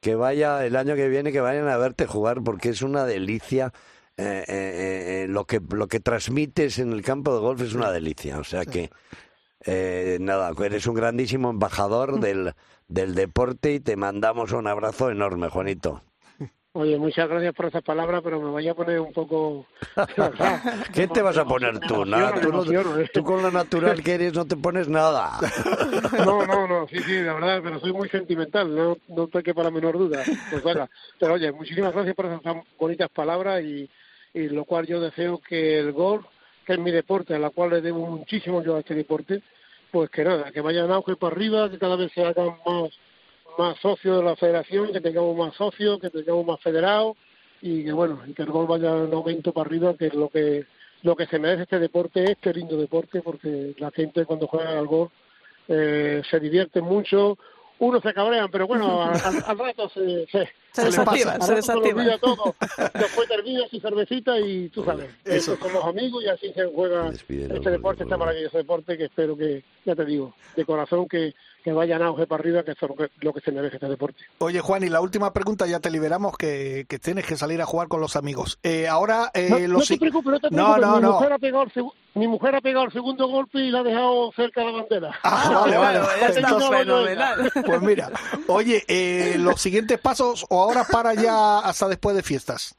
[0.04, 3.72] que vaya el año que viene, que vayan a verte jugar, porque es una delicia.
[4.18, 7.90] eh, eh, eh, lo que lo que transmites en el campo de golf es una
[7.90, 8.38] delicia.
[8.38, 8.90] O sea que
[9.64, 12.52] eh, nada, eres un grandísimo embajador del
[12.86, 16.02] del deporte y te mandamos un abrazo enorme, Juanito.
[16.76, 19.64] Oye, muchas gracias por esas palabras, pero me voy a poner un poco...
[20.92, 22.04] ¿Qué te vas a poner tú?
[22.04, 22.64] Nada, tú, no-
[22.98, 23.08] ¿eh?
[23.12, 25.38] tú con lo natural que eres no te pones nada.
[26.24, 29.62] No, no, no, sí, sí, la verdad, pero soy muy sentimental, no, no te quepa
[29.62, 30.22] la menor duda.
[30.50, 30.88] Pues bueno,
[31.20, 33.88] pero oye, muchísimas gracias por esas tan bonitas palabras y,
[34.32, 36.24] y lo cual yo deseo que el golf,
[36.66, 39.42] que es mi deporte, a la cual le debo muchísimo yo a este deporte,
[39.92, 42.90] pues que nada, que vaya en auge para arriba, que cada vez se hagan más,
[43.58, 47.16] más socios de la federación, que tengamos más socios, que tengamos más federados
[47.62, 50.28] y que bueno, y que el golf vaya en aumento para arriba, que es lo
[50.28, 50.66] que
[51.02, 54.86] lo que se merece este deporte, este lindo deporte, porque la gente cuando juega al
[54.86, 55.12] golf
[55.68, 57.36] eh, se divierte mucho,
[57.78, 62.00] unos se cabrean, pero bueno, al, al- al rato se, se, Se desactiva, se desactiva.
[62.00, 62.54] olvida todo.
[62.94, 65.52] Después terminas y cervecita y tú sabes, Eso.
[65.52, 69.36] eso con los amigos y así se juega este deporte, este maravilloso deporte que espero
[69.36, 72.84] que, ya te digo, de corazón que, que vaya en auge para arriba, que eso
[72.84, 74.22] es lo que, lo que se merece este deporte.
[74.38, 77.64] Oye, Juan, y la última pregunta, ya te liberamos, que, que tienes que salir a
[77.64, 78.58] jugar con los amigos.
[78.62, 80.80] Eh, ahora, eh, No, los no te preocupes, no te No, preocupes.
[80.86, 81.12] no, mi, no.
[81.12, 83.82] Mujer ha pegado el segu- mi mujer ha pegado el segundo golpe y la ha
[83.82, 85.18] dejado cerca de la bandera.
[85.22, 85.98] Ah, vale, vale.
[86.36, 87.50] Entonces, fenomenal.
[87.64, 88.10] Pues mira,
[88.46, 92.76] oye, eh, los siguientes pasos o ahora para ya hasta después de fiestas.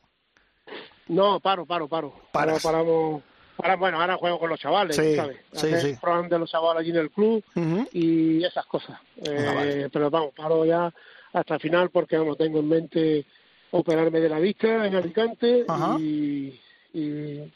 [1.07, 2.13] No, paro, paro, paro.
[2.31, 2.63] Paras.
[2.63, 3.23] Ahora paramos.
[3.57, 5.37] Ahora, bueno, ahora juego con los chavales, Sí, ¿sabes?
[5.53, 7.43] sí, de los chavales allí en el club
[7.93, 8.99] y esas cosas.
[9.17, 9.89] Eh, Ah, vale.
[9.89, 10.93] Pero vamos, paro ya
[11.33, 13.25] hasta el final porque vamos, tengo en mente
[13.71, 15.65] operarme de la vista en Alicante
[15.99, 16.59] y,
[16.93, 17.53] y,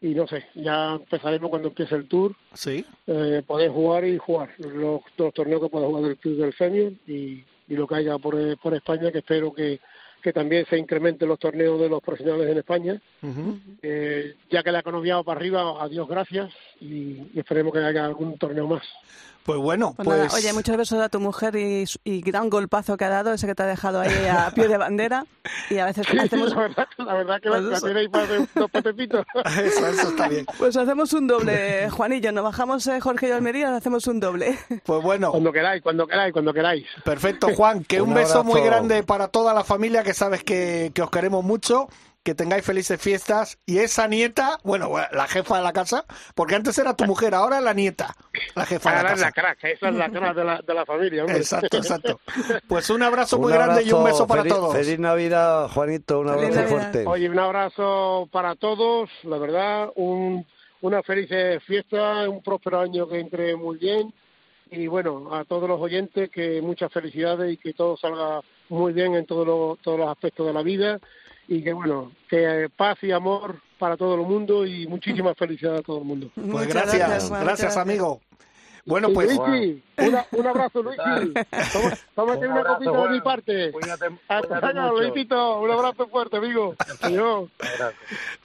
[0.00, 2.84] y no sé, ya empezaremos cuando empiece el tour, Sí.
[3.06, 6.92] eh, poder jugar y jugar los, los torneos que pueda jugar del club del senior
[7.06, 9.78] y, y lo que haya por, por España, que espero que,
[10.22, 13.00] que también se incrementen los torneos de los profesionales en España.
[13.22, 13.58] Ujú.
[13.82, 17.80] Eh, ya que la he economiado para arriba, a Dios gracias y, y esperemos que
[17.80, 18.82] haya algún torneo más.
[19.44, 22.96] Pues bueno, Pues pues, nada, oye, muchos besos a tu mujer y, y gran golpazo
[22.96, 25.24] que ha dado, ese que te ha dejado ahí a pie de bandera.
[25.70, 28.70] Y a veces Sí, hacemos, la verdad, la verdad que Pues la, para hacer dos
[28.70, 29.26] pepepitos.
[29.64, 30.46] eso, eso está bien.
[30.58, 32.30] pues hacemos un doble, Juanillo.
[32.32, 34.56] Nos bajamos eh, Jorge y Almería, hacemos un doble.
[34.84, 36.86] Pues bueno, Cuando queráis, cuando queráis, cuando queráis.
[37.04, 40.92] perfecto, Juan, que un, Un beso muy grande para toda la familia, que sabes que,
[40.94, 41.88] que os queremos mucho,
[42.22, 43.58] que tengáis felices fiestas.
[43.66, 46.04] Y esa nieta, bueno, la jefa de la casa,
[46.34, 48.14] porque antes era tu mujer, ahora es la nieta,
[48.54, 49.56] la jefa de la Ahora es la casa.
[49.56, 51.22] crack, esa es la crack de la, de la familia.
[51.24, 51.38] hombre.
[51.38, 52.20] Exacto, exacto.
[52.68, 54.72] Pues un abrazo Un muy grande y un beso para feliz- todos.
[54.74, 56.78] Feliz Navidad, Juanito, un Feliz abrazo Navidad.
[56.92, 57.06] fuerte.
[57.06, 60.46] Oye, un abrazo para todos, la verdad, un,
[60.80, 61.28] una feliz
[61.66, 64.12] fiesta, un próspero año que entre muy bien
[64.70, 69.14] y bueno, a todos los oyentes que muchas felicidades y que todo salga muy bien
[69.14, 70.98] en todos los, todos los aspectos de la vida
[71.48, 75.82] y que bueno, que paz y amor para todo el mundo y muchísimas felicidades a
[75.82, 76.30] todo el mundo.
[76.34, 78.20] Pues gracias, gracias, gracias, amigo.
[78.84, 81.32] Bueno, pues Luigi, una- un abrazo, Luigi.
[81.72, 83.70] Toma- Tómate Un una copita de mi parte.
[83.72, 85.02] Cuídate, Hasta cuídate luego, mucho.
[85.08, 85.60] Luisito.
[85.60, 86.74] Un abrazo fuerte, amigo.
[87.00, 87.48] Adiós.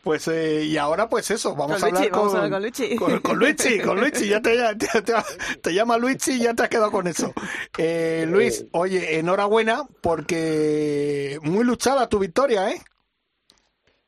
[0.03, 2.51] Pues eh, y ahora pues eso, vamos Con a hablar Luigi, con, vamos a hablar
[2.51, 2.95] con Luigi.
[2.97, 5.13] con, con Luigi, con Luigi, ya te, ya te- te-
[5.61, 7.33] te llama Luigi y ya te has quedado con eso.
[7.77, 12.79] Eh, Luis, oye, enhorabuena porque muy luchada tu victoria, ¿eh?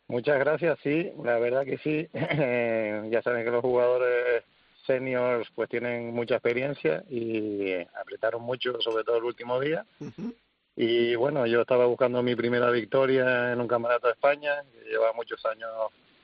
[0.07, 2.07] Muchas gracias, sí, la verdad que sí.
[3.11, 4.43] ya saben que los jugadores
[4.89, 9.85] seniors pues tienen mucha experiencia y apretaron mucho, sobre todo el último día.
[10.75, 15.13] Y bueno, yo estaba buscando mi primera victoria en un campeonato de España, que llevaba
[15.13, 15.69] muchos años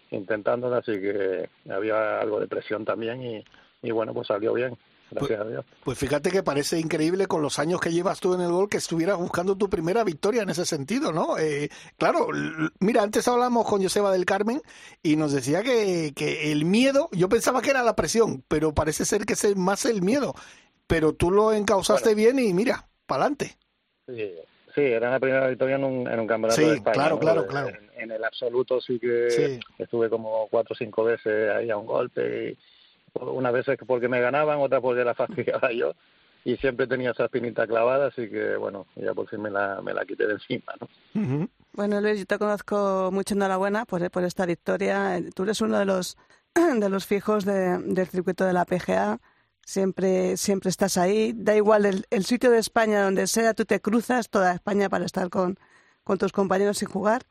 [0.09, 3.45] intentándola, así que había algo de presión también y,
[3.83, 4.75] y bueno, pues salió bien,
[5.11, 5.65] gracias a Dios.
[5.83, 8.77] Pues fíjate que parece increíble con los años que llevas tú en el gol que
[8.77, 11.37] estuvieras buscando tu primera victoria en ese sentido, ¿no?
[11.37, 12.27] Eh, claro,
[12.79, 14.61] mira, antes hablamos con Joseba del Carmen
[15.03, 19.05] y nos decía que, que el miedo, yo pensaba que era la presión, pero parece
[19.05, 20.33] ser que es más el miedo.
[20.87, 23.57] Pero tú lo encausaste bien y mira, para adelante.
[24.07, 24.31] Sí,
[24.75, 26.93] sí, era la primera victoria en un, en un campeonato Sí, de España.
[26.93, 27.19] claro, ¿no?
[27.21, 27.67] claro, En- claro.
[27.97, 29.59] En, el absoluto sí que Sí.
[29.79, 32.51] estuve como cuatro o cinco veces ahí a un golpe.
[32.51, 32.57] Y
[33.21, 35.93] unas veces porque me ganaban, otras porque la fastidiaba yo.
[36.43, 39.93] Y siempre tenía esa espinita clavada, así que bueno, ya por fin me la, me
[39.93, 41.21] la quité de encima, ¿no?
[41.21, 41.49] Ujú.
[41.73, 45.19] Bueno, Luis, yo te conozco mucho enhorabuena por, por esta victoria.
[45.33, 46.17] Tú eres uno de los,
[46.53, 49.19] de los fijos de- del circuito de la PGA.
[49.65, 51.33] Siempre, siempre estás ahí.
[51.35, 55.05] Da igual el, el sitio de España donde sea, tú te cruzas toda España para
[55.05, 55.57] estar con,
[56.03, 57.23] con tus compañeros y jugar.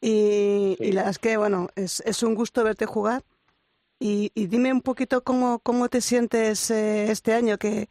[0.00, 3.22] Y, y la verdad es que, bueno, es, es un gusto verte jugar.
[4.06, 7.88] Y, y dime un poquito cómo, cómo te sientes eh, este año, que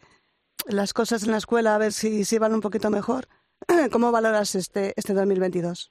[0.67, 3.28] las cosas en la escuela, a ver si, si van un poquito mejor.
[3.91, 5.89] ¿Cómo valoras este, este 2022?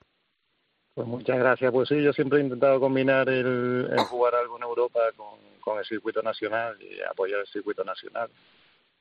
[0.95, 1.73] Pues muchas gracias.
[1.73, 5.85] Pues sí, yo siempre he intentado combinar el, jugar algo en Europa con, con el
[5.85, 8.31] circuito nacional y apoyar el circuito nacional.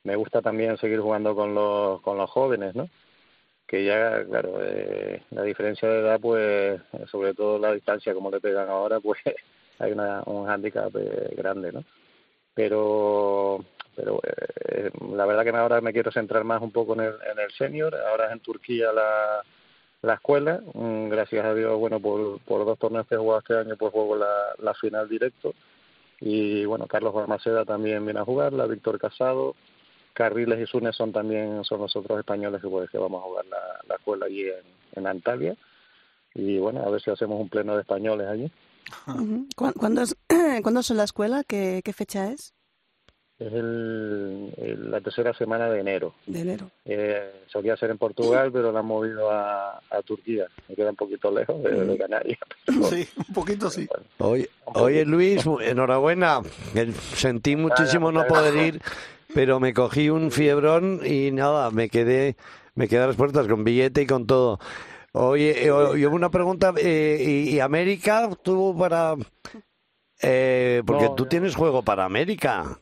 [0.02, 2.88] Me gusta también seguir jugando con los, con los jóvenes, ¿no?
[3.68, 8.40] Que ya, claro, eh, la diferencia de edad, pues, sobre todo la distancia, como le
[8.40, 9.20] pegan ahora, pues
[9.78, 11.84] hay una, un hándicap eh, grande, ¿no?
[12.54, 13.64] Pero,
[13.96, 17.38] pero eh, la verdad que ahora me quiero centrar más un poco en el, en
[17.38, 17.94] el senior.
[17.94, 19.42] Ahora es en Turquía la,
[20.02, 20.60] la escuela.
[20.74, 23.92] Mm, Gracias a Dios, bueno, por, por dos torneos que he jugado este año, pues
[23.92, 25.54] juego la, la final directo.
[26.20, 29.56] Y bueno, Carlos Balmaceda también viene a jugarla, Víctor Casado,
[30.12, 33.46] Carriles y Sunes son también son los otros españoles que, pues, que vamos a jugar
[33.46, 34.62] la, la escuela allí en,
[34.94, 35.56] en Antalya.
[36.34, 38.50] Y bueno, a ver si hacemos un pleno de españoles allí.
[39.06, 39.46] Ujú.
[39.56, 40.16] ¿Cuán- ¿Cuándo, es,
[40.62, 41.42] ¿Cuándo es en la escuela?
[41.46, 42.54] ¿Qué, qué fecha es?
[43.38, 46.14] Es el, el- la tercera semana de enero.
[46.26, 46.70] De enero.
[46.84, 50.46] Eh, solía ser en Portugal, pero la han movido a, a Turquía.
[50.68, 52.38] Me queda un poquito lejos de, de Canarias.
[52.64, 53.88] pero- Sí, un poquito sí.
[54.18, 56.40] Oye, oye, Luis, enhorabuena.
[56.74, 58.80] El- Sentí muchísimo no poder ir,
[59.34, 62.36] pero me cogí un fiebrón y nada, me quedé,
[62.76, 64.60] me quedé a las puertas con billete y con todo.
[65.12, 67.18] Oye, eh, yo una pregunta, eh,
[67.50, 69.14] y, América tuvo para...
[70.22, 72.78] eh, porque No, tú tienes juego para América.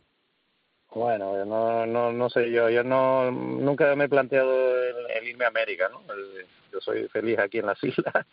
[0.93, 4.51] Bueno, no, no, no sé yo, yo no, nunca me he planteado
[4.83, 6.01] el, el irme a América, ¿no?
[6.13, 8.25] El- yo soy feliz aquí en las islas,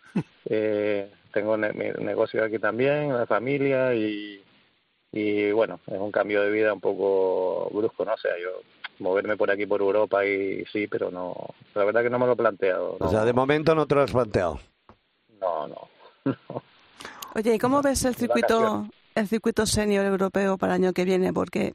[0.49, 4.41] eh, tengo ne- mi negocio aquí también, la familia y,
[5.11, 8.15] y bueno, es un cambio de vida un poco brusco, ¿no?
[8.15, 8.63] O sea, yo
[9.01, 11.35] moverme por aquí por Europa y sí, pero no,
[11.75, 12.97] la verdad que no me lo he planteado.
[12.99, 14.61] O no, sea, de momento no te lo has planteado.
[15.41, 15.89] no, no.
[16.25, 16.63] no.
[17.35, 21.33] Oye, ¿y cómo ves el circuito, el circuito senior europeo para el año que viene?
[21.33, 21.75] Porque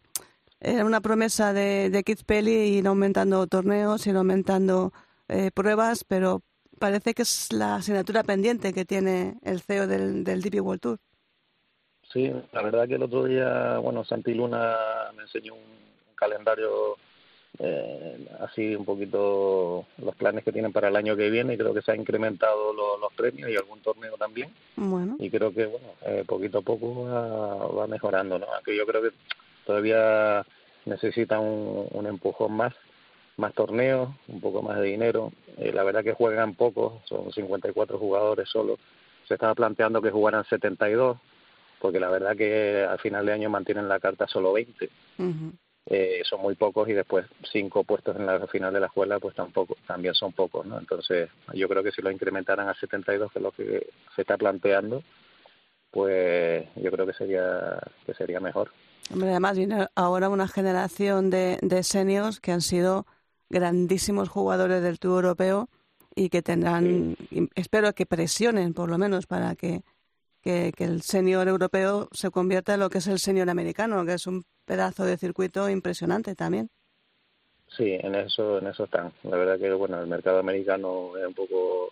[0.59, 4.91] era una promesa de, de Kids Pelli ir aumentando torneos, ir aumentando
[5.27, 6.41] eh, pruebas, pero
[6.79, 10.99] parece que es la asignatura pendiente que tiene el CEO del, del DP World Tour.
[12.11, 14.75] Sí, la verdad que el otro día, bueno, Santi Luna
[15.15, 16.97] me enseñó un, un calendario
[17.59, 21.73] eh, así un poquito los planes que tienen para el año que viene y creo
[21.73, 25.65] que se han incrementado lo- los premios y algún torneo también Bueno, y creo que
[25.67, 28.47] bueno eh, poquito a poco va, va mejorando, ¿no?
[28.55, 29.11] Aunque yo creo que
[29.65, 30.45] todavía
[30.85, 32.73] necesita un, un empujón más,
[33.37, 35.31] más torneos, un poco más de dinero.
[35.57, 38.77] Eh, la verdad que juegan pocos, son 54 jugadores solo.
[39.27, 41.17] Se estaba planteando que jugaran 72
[41.79, 44.89] porque la verdad que al final de año mantienen la carta solo 20.
[45.19, 45.51] ujú.
[45.85, 49.35] Eh, son muy pocos y después cinco puestos en la final de la escuela pues
[49.35, 53.39] tampoco también son pocos no entonces yo creo que si lo incrementaran a 72 que
[53.39, 55.03] es lo que se está planteando
[55.93, 58.71] pues yo creo que sería que sería mejor.
[59.11, 63.05] Hombre, además viene ahora una generación de, de seniors que han sido
[63.49, 65.69] grandísimos jugadores del Tour Europeo
[66.15, 69.83] y que tendrán, y espero que presionen por lo menos para que,
[70.43, 74.13] que, que el senior europeo se convierta en lo que es el senior americano, que
[74.13, 76.69] es un pedazo de circuito impresionante también.
[77.75, 79.11] Sí, en eso, en eso están.
[79.23, 81.89] La verdad que bueno, el mercado americano es un poco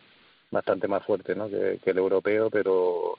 [0.51, 1.49] bastante más fuerte, ¿no?
[1.49, 3.17] Que, que el europeo, pero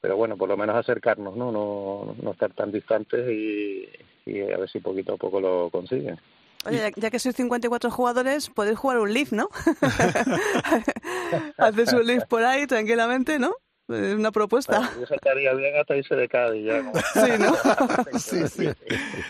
[0.00, 1.50] pero bueno, por lo menos acercarnos, ¿no?
[1.50, 3.88] No, no estar tan distantes y,
[4.26, 6.18] y a ver si poquito a poco lo consiguen.
[6.66, 9.48] Oye, ya, ya que sois 54 jugadores, podéis jugar un Leaf, ¿no?
[11.58, 13.54] Haces un Leaf por ahí tranquilamente, ¿no?
[13.88, 14.90] Es una propuesta.
[15.08, 16.82] Estaría bien hasta irse de Cádiz ya.
[16.82, 16.92] ¿no?
[17.14, 18.18] Sí, ¿no?
[18.18, 18.68] Sí, sí.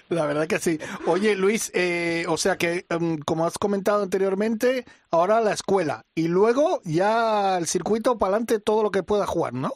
[0.09, 0.79] La verdad que sí.
[1.07, 6.29] Oye, Luis, eh, o sea que, em, como has comentado anteriormente, ahora la escuela y
[6.29, 9.75] luego ya el circuito para adelante todo lo que pueda jugar, ¿no?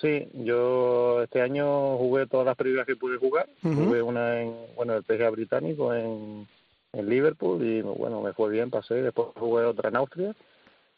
[0.00, 3.48] Sí, yo este año jugué todas las previas que pude jugar.
[3.64, 3.84] Ujú.
[3.84, 6.46] Jugué una en, bueno, el PGA británico en,
[6.92, 8.94] en Liverpool y bueno, me fue bien, pasé.
[8.94, 10.34] Después jugué otra en Austria,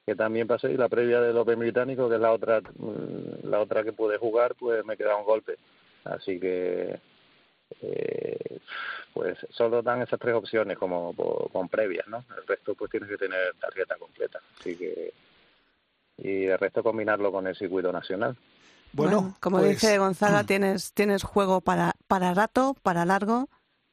[0.06, 0.72] que también pasé.
[0.72, 2.60] Y la previa del Open británico, que es la otra,
[3.42, 5.56] la otra que pude jugar, pues me quedaba un golpe.
[6.04, 6.98] Así que,
[7.82, 8.58] eh,
[9.12, 11.14] pues solo dan esas tres opciones como
[11.52, 12.24] con previas, ¿no?
[12.36, 14.40] El resto pues tienes que tener tarjeta completa.
[14.58, 15.12] Así que,
[16.18, 18.36] y el resto combinarlo con el circuito nacional.
[18.92, 23.48] Bueno, como pues, dice Gonzaga, tienes, tienes juego para, para rato, para largo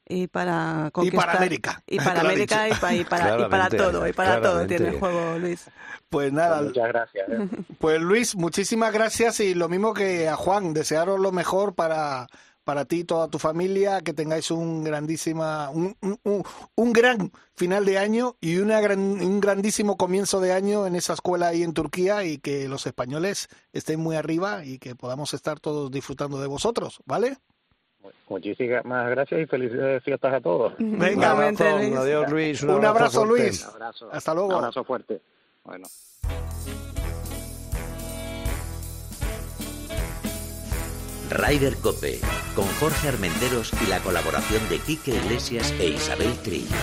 [0.07, 1.37] y para conquistar.
[1.37, 1.83] América.
[1.87, 4.07] Y para América y, pa- y para, y para todo.
[4.07, 5.65] Y para todo tiene juego, Luis.
[6.09, 7.29] Pues nada, Muchas gracias.
[7.29, 7.47] ¿eh?
[7.79, 12.27] pues Luis, muchísimas gracias y lo mismo que a Juan, desearos lo mejor para,
[12.63, 16.43] para ti y toda tu familia, que tengáis un grandísima, un, un, un-
[16.75, 21.11] un gran final de año y una gran, un grandísimo comienzo de año en esa
[21.13, 25.59] escuela ahí en Turquía y que los españoles estén muy arriba y que podamos estar
[25.59, 27.37] todos disfrutando de vosotros, ¿vale?
[28.29, 30.73] Muchísimas gracias y felices fiestas a todos.
[30.77, 31.97] Venga, Igualmente, Abrazo, Luis.
[31.97, 32.63] adiós Luis.
[32.63, 33.25] Un abrazo.
[33.25, 33.65] Luis.
[33.65, 34.09] abrazo.
[34.11, 34.49] Hasta luego.
[34.49, 35.21] Un abrazo fuerte.
[35.63, 35.87] Bueno.
[41.29, 42.19] Ryder Cope,
[42.55, 46.75] con Jorge Armenteros y la colaboración de Quique Iglesias e Isabel Trillo.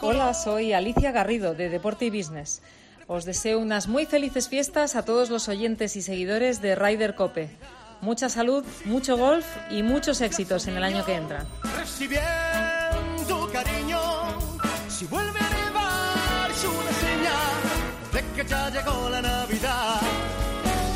[0.00, 2.62] Hola, soy Alicia Garrido de Deporte y Business.
[3.08, 7.50] Os deseo unas muy felices fiestas a todos los oyentes y seguidores de Ryder Cope.
[8.00, 11.46] Mucha salud, mucho golf y muchos éxitos en el año que entra.
[11.78, 14.00] recibiendo cariño.
[14.88, 17.56] Si vuelve a nevarse una señal
[18.12, 20.00] de que ya llegó la Navidad.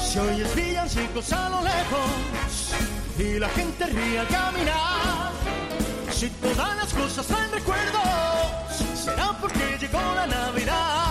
[0.03, 2.75] Si oyes villancicos a lo lejos
[3.19, 5.31] y la gente ríe al caminar.
[6.11, 8.03] Si todas las cosas traen recuerdos,
[8.97, 11.10] será porque llegó la Navidad.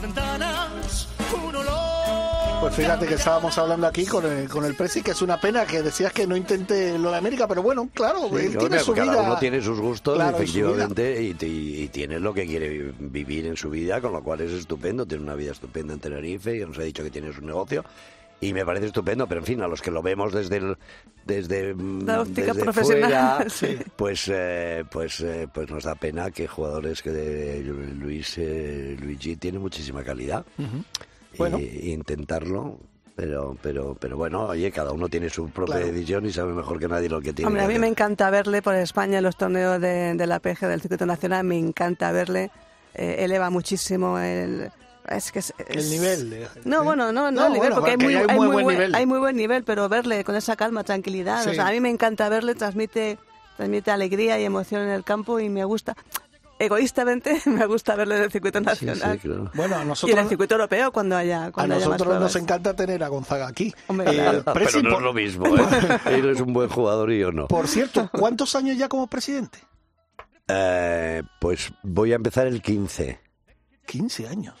[0.00, 1.08] Las ventanas,
[1.46, 2.60] un olor.
[2.62, 5.66] Pues fíjate que estábamos hablando aquí con el, con el Presi, que es una pena
[5.66, 8.94] que decías que no intente lo de América, pero bueno, claro, Sí, él tiene su
[8.94, 9.22] cada vida.
[9.22, 13.46] uno tiene sus gustos, Claro, efectivamente, y, y- y tiene lo que quiere vi- vivir
[13.46, 16.60] en su vida, con lo cual es estupendo, tiene una vida estupenda en Tenerife, y
[16.60, 17.84] nos ha dicho que tiene su negocio,
[18.40, 20.76] y me parece estupendo, pero en fin, a los que lo vemos desde el,
[21.26, 23.78] desde, mm, La óptica desde profesional, fuera, sí.
[23.96, 29.36] pues, eh, pues, eh, pues nos da pena que jugadores que de Luis, eh, Luigi
[29.36, 30.44] tiene muchísima calidad,
[31.36, 31.58] Bueno.
[31.58, 32.78] y, y intentarlo.
[33.16, 35.92] Pero, pero, pero bueno, oye, cada uno tiene su propia Claro.
[35.92, 37.48] decisión y sabe mejor que nadie lo que tiene.
[37.48, 40.60] Hombre, a mí me encanta verle por España en los torneos de, de la PG
[40.66, 42.50] del circuito nacional, me encanta verle,
[42.94, 44.70] eh, eleva muchísimo el...
[45.08, 46.32] Es que es- El es- nivel.
[46.32, 46.48] eh.
[46.64, 48.64] No, bueno, no, no, No, el nivel, bueno, porque hay muy, hay hay muy buen
[48.64, 48.94] buen, nivel.
[48.94, 51.50] hay muy buen nivel, pero verle con esa calma, tranquilidad, Sí.
[51.50, 53.18] o sea, a mí me encanta verle, transmite,
[53.56, 55.94] transmite alegría y emoción en el campo y me gusta,
[56.58, 59.12] egoístamente, me gusta verle en el circuito Sí, nacional.
[59.20, 59.50] sí, claro.
[59.54, 62.20] Bueno, a Y en el nosotros, circuito europeo cuando haya, a cuando haya más nosotros
[62.20, 62.36] nos pruebas.
[62.36, 63.74] encanta tener a Gonzaga aquí.
[63.88, 64.44] Hombre, Eh, claro.
[64.52, 65.60] Presi, Pero no es por, lo mismo, ¿eh?
[66.06, 67.48] Él es un buen jugador y yo no.
[67.48, 69.58] por cierto, ¿cuántos años ya como presidente?
[70.46, 73.18] Eh, pues voy a empezar el 15.
[73.86, 74.54] 15 años.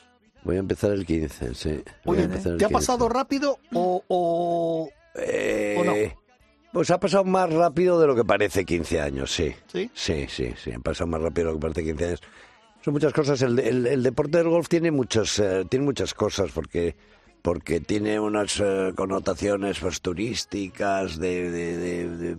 [0.44, 1.82] Voy a empezar el 15, sí.
[2.04, 2.72] Voy Oye, a empezar el ¿te ha 15.
[2.72, 5.94] pasado rápido o, o- Eh, ¿O no?
[6.72, 9.52] Pues ha pasado más rápido de lo que parece 15 años, sí.
[9.72, 9.90] sí?
[9.92, 10.72] Sí, sí, sí.
[10.72, 12.20] Ha pasado más rápido de lo que parece 15 años.
[12.84, 13.42] Son muchas cosas.
[13.42, 16.94] El, el- el deporte del golf tiene, muchos, eh, tiene muchas cosas porque
[17.42, 22.36] porque tiene unas eh, connotaciones pues, turísticas, de, de- de- de,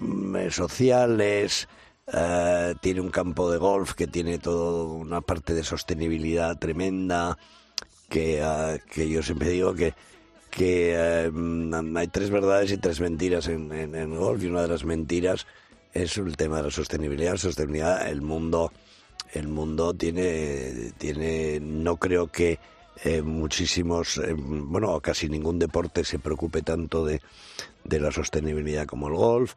[0.00, 1.68] mm, eh, sociales,
[2.12, 7.38] eh, tiene un campo de golf que tiene toda una parte de sostenibilidad tremenda,
[8.08, 9.94] que, ah, que yo siempre digo que,
[10.50, 11.30] que eh,
[11.96, 15.46] hay tres verdades y tres mentiras en, en, en golf y una de las mentiras
[15.92, 17.36] es el tema de la sostenibilidad.
[17.36, 18.72] Sostenibilidad, el mundo,
[19.32, 22.58] el mundo tiene, tiene, no creo que
[23.04, 27.20] eh, muchísimos, eh, bueno, casi ningún deporte se preocupe tanto de,
[27.84, 29.54] de la sostenibilidad como el golf.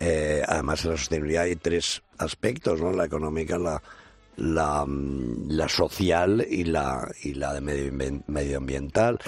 [0.00, 2.92] Eh, además, en la sostenibilidad hay tres aspectos, ¿no?
[2.92, 3.82] La económica, la,
[4.36, 9.18] la, mm, la social y la, y la de medio, medioambiental.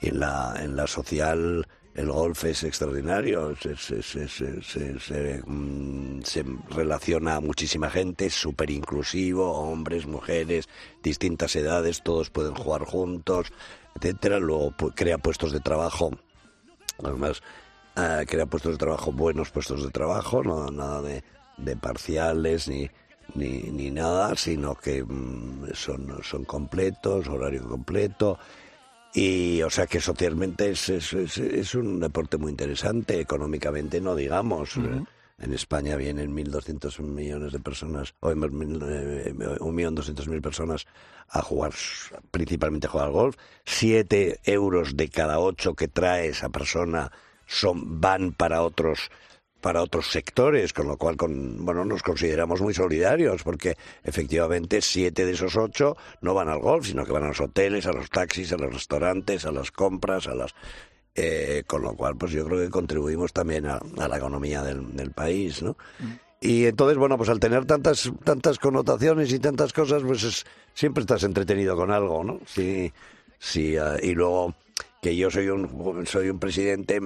[0.00, 4.60] Y en la, en la social el golf es extraordinario, se, se, se, se,
[4.98, 10.68] se, mm, se relaciona a muchísima gente, es súper inclusivo, hombres, mujeres,
[11.02, 13.52] distintas edades, todos pueden jugar juntos,
[13.94, 14.40] etcétera.
[14.40, 16.10] Luego crea puestos de trabajo,
[17.02, 17.42] además
[17.96, 21.22] eh, crea puestos de trabajo, buenos puestos de trabajo, no nada de,
[21.56, 22.88] de parciales ni,
[23.34, 28.38] ni, ni nada, sino que mm, son, son completos, horario completo.
[29.16, 34.16] Y o sea que socialmente es, es, es, es un deporte muy interesante, económicamente no
[34.16, 34.76] digamos.
[35.36, 40.86] En España vienen 1.200 millones de personas, o en- mil- eh, 1.200.000 personas
[41.28, 41.72] a jugar,
[42.30, 43.36] principalmente a jugar al golf.
[43.64, 47.10] Siete euros de cada ocho que trae esa persona
[47.46, 49.10] son, van para otros
[49.60, 55.24] para otros sectores, con lo cual con, bueno, nos consideramos muy solidarios, porque efectivamente siete
[55.24, 58.10] de esos ocho no van al golf, sino que van a los hoteles, a los
[58.10, 60.54] taxis, a los restaurantes, a las compras, a las
[61.14, 64.94] eh, con lo cual pues yo creo que contribuimos también a, a la economía del,
[64.96, 65.78] del país, ¿no?
[66.42, 71.00] Y entonces, bueno, pues al tener tantas tantas connotaciones y tantas cosas, pues es- siempre
[71.00, 72.38] estás entretenido con algo, ¿no?
[72.46, 72.92] Sí,
[73.38, 74.54] sí, eh, y luego
[75.00, 77.00] que yo soy un soy un presidente,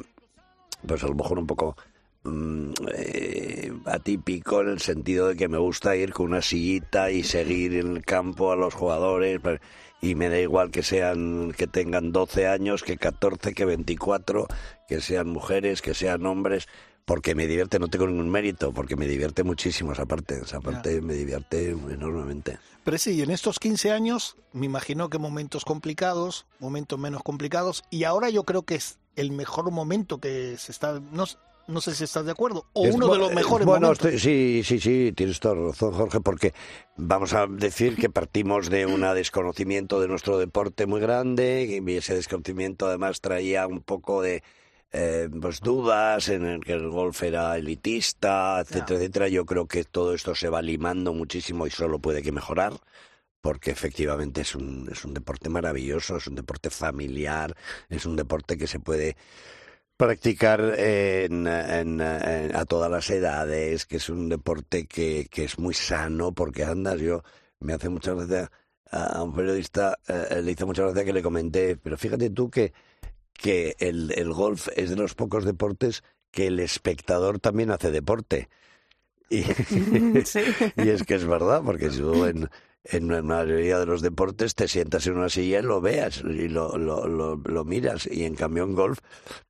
[0.86, 1.76] pues a lo mejor un poco
[2.24, 7.22] mm, eh, atípico en el sentido de que me gusta ir con una sillita y
[7.22, 9.60] seguir en el campo a los jugadores pa-
[10.00, 14.46] y me da igual que sean que tengan 12 años, que 14, que 24,
[14.86, 16.68] que sean mujeres, que sean hombres,
[17.04, 21.00] porque me divierte, no tengo ningún mérito, porque me divierte muchísimo esa parte, esa parte
[21.00, 22.58] me divierte enormemente.
[22.84, 27.82] Pero sí, y en estos 15 años, me imagino que momentos complicados, momentos menos complicados,
[27.90, 31.24] y ahora yo creo que es el mejor momento que se está, no,
[31.66, 34.12] no sé si estás de acuerdo, o Es uno de los eh, mejores bueno, momentos.
[34.12, 36.54] estoy- sí, sí, sí, tienes toda razón, Jorge, porque
[36.96, 42.14] vamos a decir que partimos de un desconocimiento de nuestro deporte muy grande, y ese
[42.14, 44.42] desconocimiento además traía un poco de
[44.92, 49.28] eh, pues dudas en el que el golf era elitista, etcétera, etcétera.
[49.28, 52.72] Yo creo que todo esto se va limando muchísimo y solo puede que mejorar
[53.40, 57.54] porque efectivamente es un, es un deporte maravilloso, es un deporte familiar,
[57.88, 59.16] es un deporte que se puede
[59.96, 65.58] practicar en, en- en- a todas las edades, que es un deporte que, que es
[65.58, 67.22] muy sano, porque andas, yo
[67.60, 68.50] me hace muchas gracia
[68.90, 72.72] a un periodista, eh, le hizo mucha gracia que le comenté, pero fíjate tú que,
[73.34, 78.48] que el, el golf es de los pocos deportes que el espectador también hace deporte.
[79.28, 79.42] Y,
[80.76, 82.48] y es que es verdad, porque si tú en,
[82.90, 86.48] en la mayoría de los deportes te sientas en una silla y lo veas y
[86.48, 88.06] lo, lo, lo, lo miras.
[88.10, 88.98] Y en cambio en golf,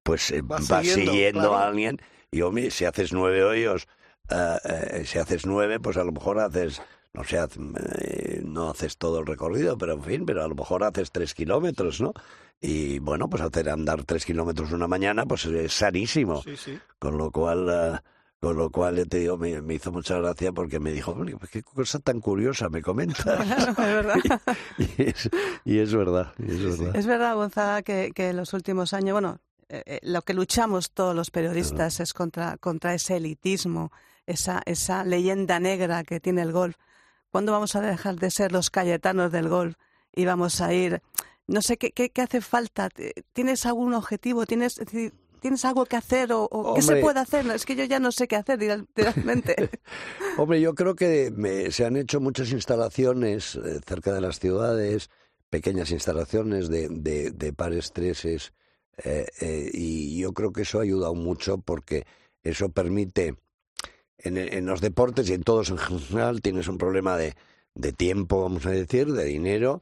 [0.02, 1.56] pues eh, Vas siguiendo, siguiendo, claro.
[1.56, 2.00] a alguien.
[2.30, 3.86] Y hombre, si haces nueve hoyos,
[4.30, 6.82] eh, eh, si haces nueve, pues a lo mejor haces,
[7.14, 10.84] no sé, eh, no haces todo el recorrido, pero en fin, pero a lo mejor
[10.84, 12.12] haces tres kilómetros, ¿no?
[12.60, 16.42] Y bueno, pues hacer andar tres kilómetros una mañana, pues es sanísimo.
[16.42, 16.78] Sí, sí.
[16.98, 17.98] Con lo cual, eh,
[18.40, 21.50] con lo cual, te digo, me, me hizo mucha gracia porque me dijo, "Oye, pues
[21.50, 23.24] qué cosa tan curiosa me comentas.
[23.48, 24.16] Claro, es verdad.
[24.78, 25.30] y, es,
[25.64, 26.96] y es verdad, y es verdad.
[26.96, 30.92] Es verdad, Gonzaga, que, que en los últimos años, bueno, eh, eh, lo que luchamos
[30.92, 33.90] todos los periodistas es contra, contra ese elitismo,
[34.26, 36.76] esa, esa leyenda negra que tiene el golf.
[37.30, 39.76] ¿Cuándo vamos a dejar de ser los cayetanos del golf
[40.14, 41.02] y vamos a ir?
[41.46, 42.88] No sé qué, qué, qué hace falta.
[43.32, 44.46] ¿Tienes algún objetivo?
[44.46, 44.80] ¿Tienes,
[45.38, 47.44] ¿tienes algo que hacer o, o qué se puede hacer?
[47.44, 48.58] No, Es que yo ya no sé qué hacer
[48.94, 49.70] realmente.
[50.38, 55.10] Hombre, yo creo que me- se han hecho muchas instalaciones eh, cerca de las ciudades,
[55.50, 58.52] pequeñas instalaciones de, de, de pares treses,
[59.04, 62.04] eh, eh, y yo creo que eso ha ayudado mucho porque
[62.42, 63.36] eso permite,
[64.18, 67.34] en, en los deportes y en todos en general, tienes un problema de,
[67.74, 69.80] de tiempo, vamos a decir, de dinero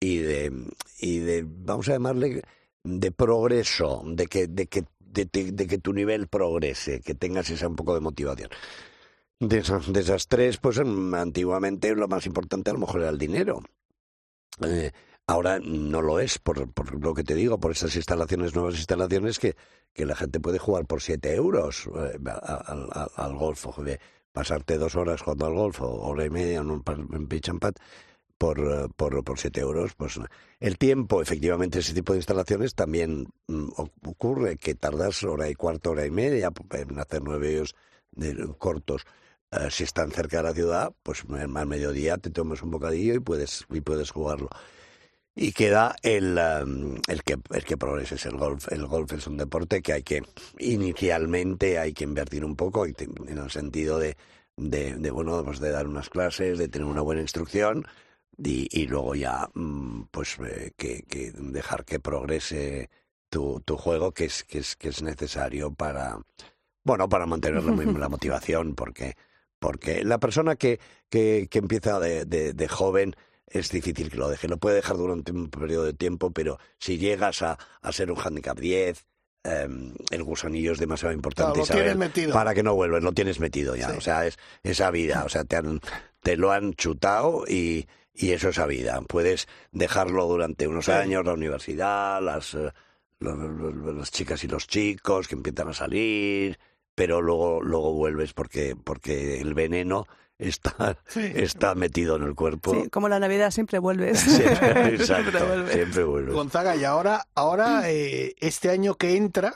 [0.00, 0.52] y de,
[0.98, 2.42] y de vamos a llamarle,
[2.84, 7.66] de progreso, de que, de que, de, de- que tu nivel progrese, que tengas esa
[7.66, 8.50] un poco de motivación.
[9.40, 13.60] De esas, tres, pues antiguamente lo más importante a lo mejor era el dinero.
[14.64, 14.92] Eh,
[15.26, 19.38] ahora no lo es, por, por lo que te digo, por esas instalaciones, nuevas instalaciones,
[19.38, 19.56] que,
[19.92, 22.18] que la gente puede jugar por siete euros eh,
[23.16, 23.66] al golf.
[23.66, 23.98] o de
[24.32, 26.82] pasarte dos horas jugando al golf hora y media en un
[27.28, 27.50] pitch
[28.44, 29.94] por, eh, por, por siete euros.
[29.94, 30.20] Pues
[30.60, 33.68] el tiempo, efectivamente, ese tipo de instalaciones también mm,
[34.04, 37.64] ocurre que tardas hora y cuarto, hora y media en hacer nueve
[38.12, 39.06] de, cortos.
[39.50, 43.20] Eh, si están cerca de la ciudad, pues al mediodía te tomas un bocadillo y
[43.20, 44.50] puedes, y puedes jugarlo.
[45.34, 48.70] y queda el, um, el que el que progrese es el golf.
[48.70, 50.22] El golf es un deporte que hay que
[50.58, 54.16] inicialmente hay que invertir un poco en el sentido de,
[54.56, 57.84] de, de, bueno pues de dar unas clases, de tener una buena instrucción
[58.36, 62.90] y, y luego ya mm, pues eh, que, que dejar que progrese
[63.28, 66.18] tu, tu juego que es que es que es necesario para
[66.84, 67.72] bueno para mantener la,
[68.08, 69.16] motivación porque
[69.58, 70.78] porque la persona que,
[71.08, 73.16] que, que empieza de, de, de joven
[73.46, 74.48] es difícil que lo deje.
[74.48, 78.18] Lo puede dejar durante un periodo de tiempo, pero si llegas a, a ser un
[78.18, 79.06] handicap 10,
[79.44, 81.60] em, el gusanillo es demasiado importante.
[81.60, 82.32] Claro, Isabel, metido.
[82.32, 83.90] Para que no vuelves, lo tienes metido ya.
[83.90, 83.96] Sí.
[83.96, 85.24] O sea, es esa vida.
[85.24, 85.80] O sea, te, han,
[86.22, 89.00] te lo han chutado y, y eso es esa vida.
[89.02, 90.92] Puedes dejarlo durante unos Sí.
[90.92, 92.70] años, la universidad, las, eh,
[93.18, 96.58] los- los- las chicas y los chicos que empiezan a salir,
[96.94, 100.06] pero luego, luego vuelves porque, porque el veneno
[100.38, 101.20] está, Sí.
[101.34, 102.74] está metido en el cuerpo.
[102.74, 104.20] Sí, como la Navidad siempre vuelves.
[104.20, 105.72] Siempre, Siempre exacto, vuelves.
[105.72, 106.34] siempre vuelves.
[106.34, 109.54] Gonzaga, y ahora, ahora eh, este año que entra,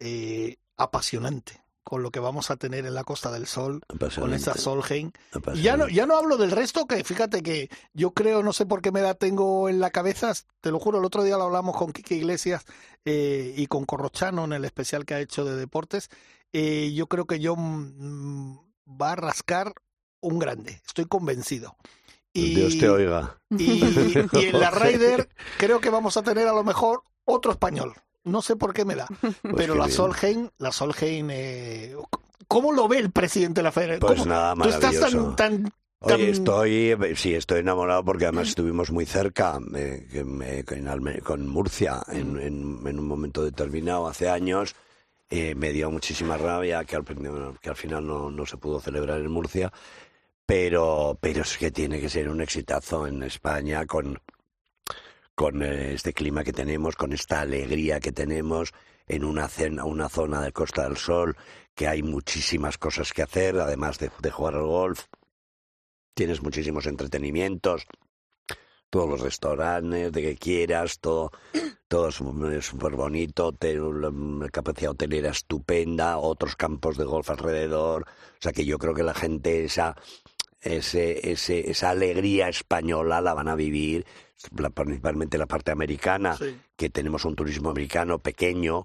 [0.00, 3.80] eh, apasionante, con lo que vamos a tener en la Costa del Sol,
[4.18, 5.12] con esa Solheim.
[5.54, 8.82] Ya no, ya no hablo del resto, que fíjate que yo creo, no sé por
[8.82, 11.76] qué me la tengo en la cabeza, te lo juro, el otro día lo hablamos
[11.76, 12.66] con Quique Iglesias
[13.04, 16.10] eh, y con Corrochano en el especial que ha hecho de deportes.
[16.52, 18.58] eh, yo creo que yo mm,
[19.00, 19.72] va a rascar
[20.18, 21.76] un grande, estoy convencido.
[22.32, 23.38] Y, Dios te oiga.
[23.50, 23.84] y,
[24.32, 27.94] y en la Ryder creo que vamos a tener a lo mejor otro español.
[28.26, 29.06] No sé por qué me da.
[29.42, 29.90] Pero qué la bien.
[29.96, 31.94] Solheim, la Solheim, eh,
[32.48, 34.00] ¿cómo lo ve el presidente de la Federación?
[34.00, 35.34] Pues ¿Cómo- nada, Tú estás maravilloso.
[35.36, 41.48] tan, tan Oye, estoy, sí, estoy enamorado porque además estuvimos muy cerca eh, en con
[41.48, 44.74] Murcia en, en- en un momento determinado hace años.
[45.30, 47.04] Eh, me dio muchísima rabia que al,
[47.60, 49.72] que al final no, no se pudo celebrar en Murcia,
[50.44, 54.20] pero, pero es que tiene que ser un exitazo en España con,
[55.36, 58.72] con eh, este clima que tenemos, con esta alegría que tenemos
[59.06, 61.36] en una, cena, una zona de Costa del Sol,
[61.74, 65.04] que hay muchísimas cosas que hacer, además de, jugar al golf.
[66.14, 67.86] Tienes muchísimos entretenimientos,
[68.88, 71.30] todos los restaurantes, de que quieras, todo,
[71.86, 72.14] todo es
[72.64, 78.06] súper bonito, una capacidad hotelera estupenda, otros campos de golf alrededor.
[78.08, 79.94] O sea que yo creo que la gente esa,
[80.66, 84.04] ese, ese, esa alegría española la van a vivir,
[84.74, 86.56] principalmente la parte americana, Sí.
[86.76, 88.84] que tenemos un turismo americano pequeño,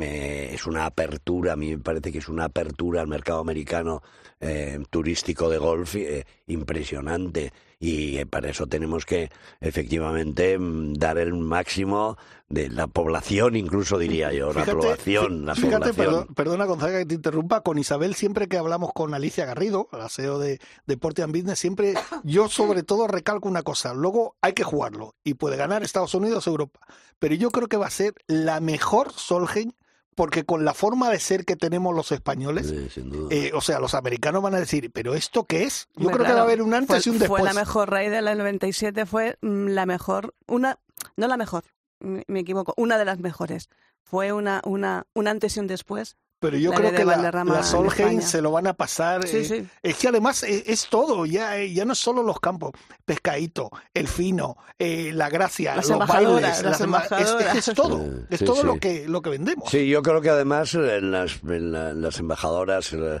[0.00, 4.02] eh, es una apertura, a mí me parece que es una apertura al mercado americano
[4.40, 11.18] eh, turístico de golf eh, impresionante y eh, para eso tenemos que efectivamente mm, dar
[11.18, 12.16] el máximo
[12.48, 15.96] de la población, incluso diría yo, la población, la fíjate, población.
[16.06, 20.08] perdón- perdona Gonzaga que te interrumpa, con Isabel siempre que hablamos con Alicia Garrido, la
[20.08, 24.64] CEO de Deporte and Business, siempre yo sobre todo recalco una cosa, luego hay que
[24.64, 26.80] jugarlo y puede ganar Estados Unidos o Europa,
[27.18, 29.72] pero yo creo que va a ser la mejor Solheim
[30.18, 33.28] porque con la forma de ser que tenemos los españoles, Sí, sin duda.
[33.32, 35.86] eh, o sea, los americanos van a decir, ¿pero esto qué es?
[35.94, 37.40] Yo creo que va a haber un antes fue, y un después.
[37.40, 40.80] Fue la mejor Raider, la del 97 fue mm, la mejor, una,
[41.16, 41.62] no la mejor,
[42.00, 43.68] me, me equivoco, una de las mejores.
[44.02, 46.16] Fue una, una, un antes y un después.
[46.40, 49.26] Pero yo la creo que la, la Solheim se lo van a pasar.
[49.26, 49.68] Sí, eh, sí.
[49.82, 52.72] Es que además eh, es, todo, ya, eh, ya no es solo los campos,
[53.04, 57.68] pescadito, el fino, eh, la gracia, Las los embajadoras, bailes, las emba- es- es, embajadoras.
[57.68, 58.66] es todo, Sí, es sí, todo sí.
[58.66, 59.68] lo que lo que vendemos.
[59.68, 63.20] Sí, yo creo que además en las, en la- en las embajadoras eh,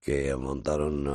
[0.00, 1.06] que montaron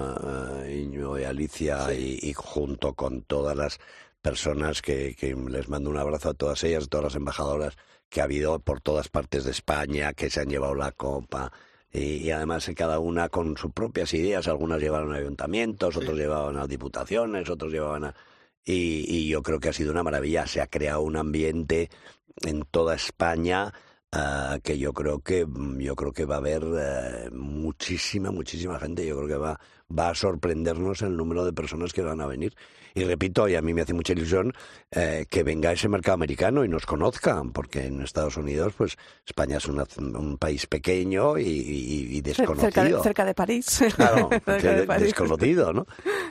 [0.65, 3.79] eh, Iñigo y Alicia y, y junto con todas las
[4.21, 7.75] personas que, que les mando un abrazo a todas ellas, todas las embajadoras
[8.13, 11.51] que ha habido por todas partes de España, que se han llevado la copa.
[11.91, 16.57] Y, y además cada una con sus propias ideas, algunas llevaron a ayuntamientos, otros llevaban
[16.57, 18.15] a diputaciones, otros llevaban a...
[18.63, 21.89] Y, y yo creo que ha sido una maravilla, se ha creado un ambiente
[22.43, 23.73] en toda España
[24.11, 25.47] ah, que yo creo que
[25.79, 29.07] yo creo que va a haber eh, muchísima muchísima gente.
[29.07, 29.59] Yo creo que va
[29.97, 32.55] va a sorprendernos el número de personas que van a venir
[32.93, 34.53] y repito y a mí me hace mucha ilusión
[34.91, 39.57] eh, que venga ese mercado americano y nos conozcan porque en Estados Unidos pues España
[39.57, 43.83] es una- un país pequeño y, y- y desconocido Cerca de, cerca de París.
[43.95, 45.03] Claro, Cerca de París.
[45.05, 45.85] desconocido, ¿no?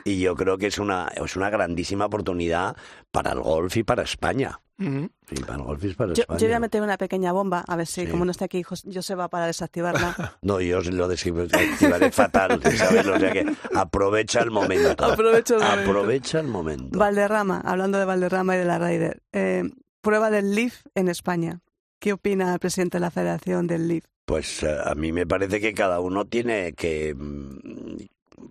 [0.04, 2.76] Y yo creo que es una, es una grandísima oportunidad
[3.12, 4.58] para el golf y para España.
[4.80, 5.08] Ujú.
[5.28, 6.40] Sí, para el golf y para Yo, España.
[6.40, 8.10] yo voy a meter una pequeña bomba, a ver si, Sí.
[8.10, 10.16] como no está aquí, Jos- Joseba, para desactivarla.
[10.42, 13.06] No, yo lo desactivaré fatal, ¿sabes?
[13.06, 15.04] O sea que aprovecha el momento.
[15.04, 15.90] Aprovecha el momento.
[15.90, 16.98] Aprovecha el momento.
[16.98, 19.22] Valderrama, hablando de Valderrama y de la Raider.
[19.32, 19.62] eh,
[20.00, 21.60] prueba del Leaf en España.
[22.00, 24.04] ¿Qué opina el presidente de la Federación del Leaf?
[24.24, 27.98] Pues eh, a mí me parece que cada uno tiene que, mm,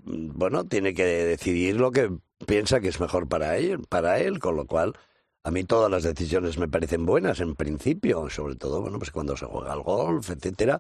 [0.05, 2.09] bueno, tiene que decidir lo que
[2.45, 4.93] piensa que es mejor para él, para él, con lo cual
[5.43, 9.35] a mí todas las decisiones me parecen buenas en principio, sobre todo, bueno, pues cuando
[9.37, 10.79] se juega al golf, etcétera,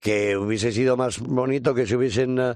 [0.00, 2.54] que hubiese sido más bonito que se hubiesen eh,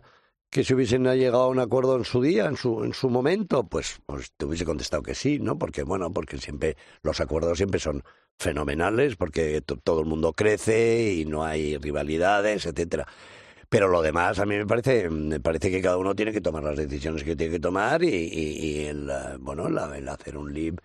[0.55, 3.65] que se hubiesen llegado a un acuerdo en su día, en su, en su momento,
[3.65, 5.59] pues, pues te hubiese contestado que sí, ¿no?
[5.59, 8.05] Porque, bueno, porque siempre, los acuerdos siempre son
[8.39, 13.05] fenomenales, porque todo el mundo crece y no hay rivalidades, etcétera.
[13.75, 16.63] Pero lo demás, a mí me parece, me parece que cada uno tiene que tomar
[16.63, 20.77] las decisiones que tiene que tomar y, y, el, eh, bueno, el hacer un live,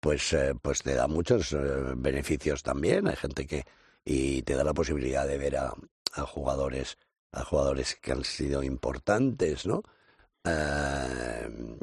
[0.00, 1.58] pues, eh, pues te da muchos eh,
[1.94, 3.06] beneficios también.
[3.06, 3.64] Hay gente que,
[4.02, 5.74] y te da la posibilidad de ver a,
[6.14, 6.96] a jugadores
[7.32, 9.82] a jugadores que han sido importantes, ¿no?
[10.42, 11.76] Eh,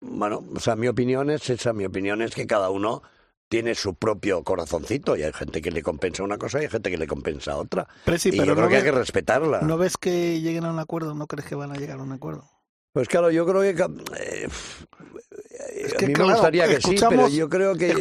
[0.00, 3.02] bueno, o sea, mi opinión es esa, mi opinión es que cada uno
[3.48, 6.90] tiene su propio corazoncito y hay gente que le compensa una cosa y hay gente
[6.90, 7.88] que le compensa otra.
[8.06, 9.62] y yo creo que hay que respetarla.
[9.62, 11.14] ¿No ves que lleguen a un acuerdo?
[11.14, 12.44] ¿No crees que van a llegar a un acuerdo?
[12.92, 13.82] Pues claro, yo creo que
[14.18, 14.48] eh,
[15.96, 17.94] a mí me gustaría que sí, pero yo creo que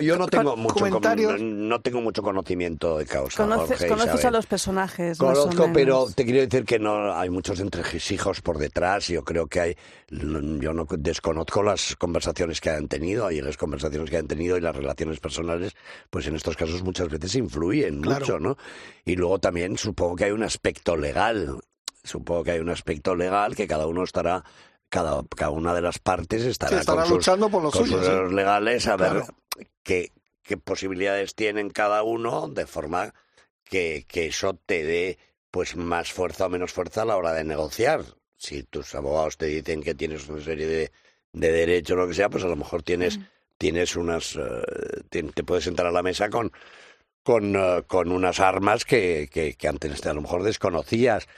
[0.00, 3.42] yo no tengo mucho no, tengo mucho conocimiento de causa.
[3.42, 5.18] Conoces, a los personajes.
[5.18, 9.08] Conozco, pero te quiero decir que no hay muchos entresijos por detrás.
[9.08, 9.76] Yo creo que hay,
[10.10, 14.60] yo no desconozco las conversaciones que han tenido y las conversaciones que han tenido y
[14.60, 15.74] las relaciones personales,
[16.10, 18.56] pues en estos casos muchas veces influyen mucho, ¿no?
[19.04, 21.58] Y luego también supongo que hay un aspecto legal.
[22.04, 24.44] Supongo que hay un aspecto legal que cada uno estará
[24.92, 29.22] cada, cada una de las partes estará, con luchando por los suyos, legales a ver
[29.82, 33.14] qué, qué posibilidades tienen cada uno de forma
[33.64, 35.18] que, que eso te dé
[35.50, 38.04] pues más fuerza o menos fuerza a la hora de negociar.
[38.36, 40.92] Si tus abogados te dicen que tienes una serie de,
[41.32, 43.24] de derechos o lo que sea, pues a lo mejor tienes, mm.
[43.56, 46.52] tienes unas, eh, te, puedes sentar a la mesa con,
[47.22, 51.28] con, eh, con unas armas que, que, que antes a lo mejor desconocías.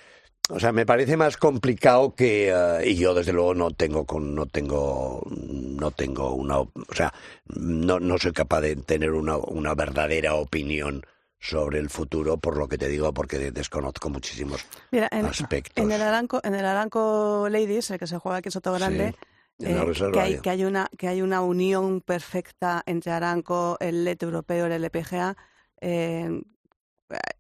[0.51, 4.35] O sea, me parece más complicado que eh, y yo desde luego no tengo con
[4.35, 7.15] no tengo no tengo una o sea
[7.47, 11.03] no no soy capaz de tener una una verdadera opinión
[11.39, 14.67] sobre el futuro por lo que te digo porque desconozco muchísimos
[15.11, 15.83] aspectos.
[15.83, 19.15] En el Aranco en el Aranco Ladies el que se juega aquí en Soto Grande
[19.61, 24.25] eh, que, hay, que hay una que hay una unión perfecta entre Aranco, el LED
[24.25, 25.37] europeo, el LPGA,
[25.81, 26.43] eh,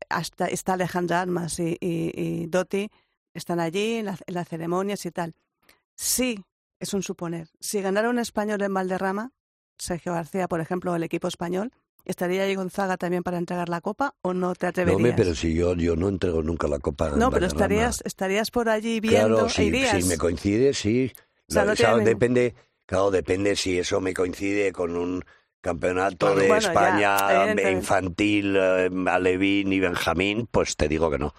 [0.09, 2.91] hasta está Alejandra Armas y, y, Dotti,
[3.33, 5.35] están allí en, las ceremonias y tal.
[5.97, 6.45] Sí,
[6.79, 7.49] es un suponer.
[7.61, 9.33] Si ganara un español en Valderrama,
[9.79, 11.73] Sergio García, por ejemplo, el equipo español,
[12.05, 15.11] ¿estaría ahí Gonzaga también para entregar la copa o no te atreverías?
[15.11, 17.11] No, pero si yo, yo no entrego nunca la copa.
[17.11, 21.12] No, pero estarías, estarías por allí viendo claro, si, si me coincide, sí.
[22.05, 22.55] depende,
[22.87, 25.25] claro, depende si eso me coincide con un
[25.65, 27.17] campeonato de España
[27.71, 31.35] infantil, eh, Alevín y Benjamín, pues te digo que no.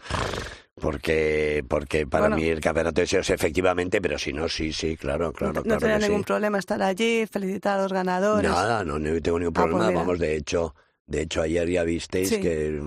[0.82, 5.54] Porque, porque para mí el campeonato es efectivamente, pero si no, sí, sí, claro, claro.
[5.54, 8.50] No, no tenía ningún problema estar allí, felicitar a los ganadores.
[8.50, 10.00] Nada, no, no tengo ningún ah, pues problema.
[10.00, 10.74] Vamos, de hecho,
[11.06, 12.82] de hecho ayer ya visteis que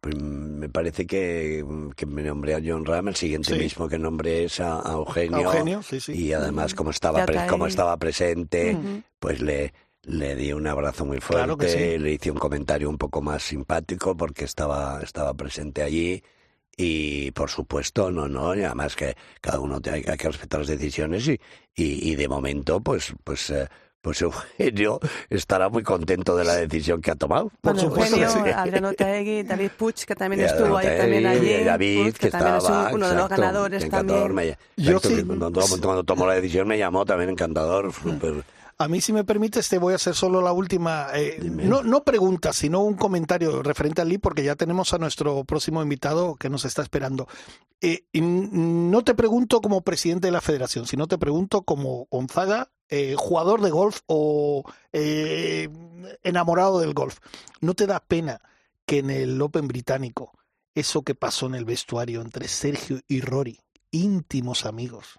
[0.00, 1.64] pues, me parece que,
[1.96, 5.40] que, me nombré a John Ram, el siguiente mismo que nombré es a, Eugenio.
[5.40, 6.12] Eugenio sí, sí.
[6.12, 8.76] Y además, como estaba, como estaba presente,
[9.18, 9.74] pues le,
[10.08, 14.44] le di un abrazo muy fuerte, le hice un comentario un poco más simpático porque
[14.44, 16.22] estaba, estaba presente allí.
[16.76, 20.68] Y por supuesto, no, no, y además que cada uno hay, hay que respetar las
[20.68, 21.38] decisiones y,
[21.74, 23.66] y, de momento, pues, pues, eh,
[24.00, 24.22] pues
[24.58, 27.50] Eugenio estará muy contento de la decisión que ha tomado.
[27.60, 31.64] Por supuesto Eugenio, Adriano Taegui, David Puch, que también estuvo ahí también allí.
[31.64, 34.56] David, que, también estaba, es uno de los ganadores también.
[34.76, 35.24] Yo sí.
[35.24, 38.44] cuando, tomó la decisión me llamó también encantador, súper
[38.80, 42.04] a mí, si me permites, te voy a hacer solo la última, eh, no, no
[42.04, 46.48] pregunta, sino un comentario referente al LIB, porque ya tenemos a nuestro próximo invitado que
[46.48, 47.26] nos está esperando.
[47.80, 53.16] Eh, no te pregunto como presidente de la federación, sino te pregunto como Gonzaga, eh,
[53.18, 54.62] jugador de golf o
[54.92, 57.18] enamorado del golf.
[57.60, 58.40] ¿No te da pena
[58.86, 60.38] que en el Open británico,
[60.76, 63.58] eso que pasó en el vestuario entre Sergio y Rory,
[63.90, 65.18] íntimos amigos,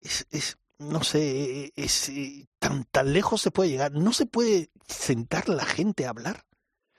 [0.00, 3.92] es, es no sé, es, eh, tan, tan lejos se puede llegar.
[3.92, 6.44] No se puede sentar la gente a hablar.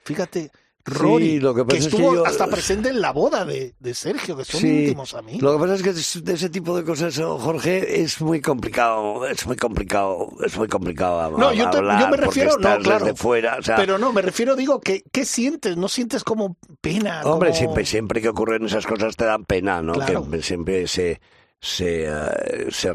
[0.04, 0.50] Fíjate,
[0.84, 5.14] Rory, lo que, estuvo hasta presente en la boda de, de Sergio, que son íntimos
[5.14, 5.42] amigos.
[5.42, 9.26] Lo que pasa es que de ese tipo de cosas, oh, Jorge, es muy complicado,
[9.26, 13.98] es muy complicado, es muy complicado No, yo, yo me refiero, no, claro, fuera, pero
[13.98, 15.76] no, me refiero, digo, que ¿qué sientes?
[15.76, 17.22] ¿No sientes como pena?
[17.24, 19.92] Hombre, siempre, siempre que ocurren esas cosas te dan pena, ¿no?
[19.94, 21.20] Que siempre se,
[21.60, 22.92] se, uh, se,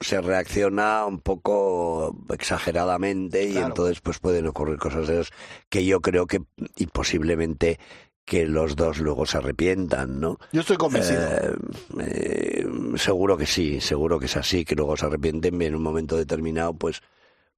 [0.00, 5.32] se reacciona un poco exageradamente y entonces pues pueden ocurrir cosas de esas
[5.68, 6.42] que yo creo que
[6.76, 7.78] y posiblemente
[8.24, 10.38] que los dos luego se arrepientan, ¿no?
[10.52, 11.22] Yo estoy convencido.
[11.22, 11.56] Eh,
[12.00, 15.82] eh, seguro que sí, seguro que es así, que luego se arrepienten y en un
[15.82, 17.02] momento determinado pues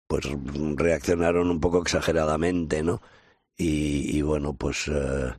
[0.07, 0.27] pues
[0.77, 3.01] reaccionaron un poco exageradamente, ¿no?
[3.57, 5.35] Y, y bueno, pues eh,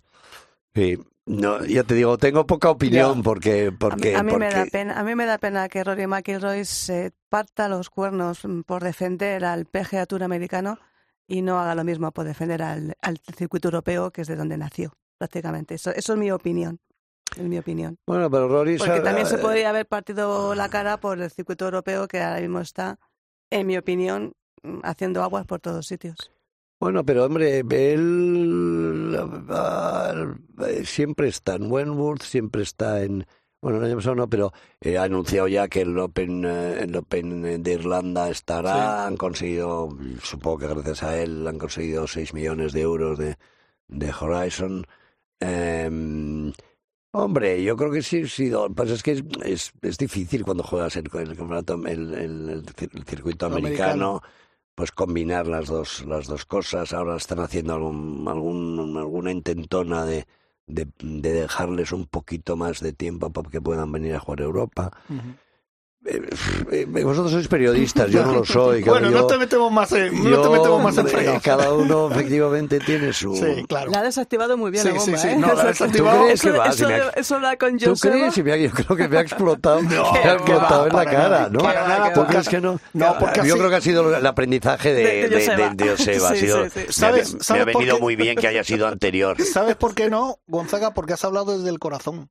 [0.76, 5.00] sí, no, ya te digo, tengo poca opinión porque porque a mí, me da pena,
[5.00, 9.46] a mí me da pena que Rory McIlroy se parta los cuernos mm, por defender
[9.46, 10.80] al PGA Tour americano
[11.28, 14.58] y no haga lo mismo por defender al, al circuito europeo, que es de donde
[14.58, 15.76] nació, prácticamente.
[15.76, 16.80] Eso, eso es mi opinión.
[17.38, 17.98] Es mi opinión.
[18.06, 21.64] bueno, pero Rory Porque también se eh, podría haber partido la cara por el circuito
[21.66, 23.00] europeo, que ahora mismo está,
[23.50, 26.32] en mi opinión, mm, haciendo aguas por todos sitios.
[26.82, 29.16] Bueno, pero hombre, él
[29.50, 30.14] ah,
[30.68, 33.26] eh, siempre está en Wentworth, siempre está en...
[33.62, 36.96] Bueno, el año pasado no, pero eh, ha anunciado ya que el Open, eh, el
[36.96, 39.06] Open de Irlanda estará.
[39.06, 39.90] Han conseguido,
[40.24, 43.38] supongo que gracias a él, han conseguido 6 millones de euros de,
[43.88, 44.84] de Horizon.
[45.40, 46.52] Em,
[47.12, 48.52] hombre, yo creo que sí, sí.
[48.76, 52.66] Pasa es que es, es, es difícil cuando juegas el, el campeonato, el, el- el
[52.66, 54.16] cir- el circuito Americano.
[54.16, 54.22] americano
[54.76, 56.94] pues combinar las dos las dos cosas.
[56.94, 60.26] Ahora están haciendo algún, algún alguna intentona de,
[60.68, 64.46] de, de dejarles un poquito más de tiempo para que puedan venir a jugar a
[64.46, 64.92] Europa
[67.04, 70.30] vosotros sois periodistas yo no lo soy Bueno, yo- no te metemos más en, no
[70.30, 73.92] yo, te metemos más en cada uno efectivamente tiene su Sí, claro.
[73.92, 75.36] La ha desactivado muy bien Sí, la sí, bomba, sí, ¿eh?
[75.36, 76.18] no, la ha Eso- desactivado.
[76.18, 76.66] ¿Tú crees que eso, va?
[76.68, 78.16] eso, Si ha- eso habla con ¿Tú Joseba.
[78.16, 78.34] crees?
[78.34, 81.06] Si me ha- yo creo que me ha explotado, me ha explotado va, en la
[81.06, 81.60] cara, nada, ¿no?
[81.60, 82.80] para nada, ¿Tú porque- crees que no?
[82.94, 85.90] No, porque yo así- creo que ha sido el aprendizaje de, De- de de- de-
[85.92, 86.30] Joseba.
[86.30, 86.80] ha Sí, sido- sí, sí.
[86.80, 88.02] me ha- ¿Sabes- me ha sabes venido qué?
[88.02, 89.38] muy bien que haya sido anterior.
[89.44, 90.94] ¿Sabes por qué no, Gonzaga?
[90.94, 92.30] Porque has hablado desde el corazón.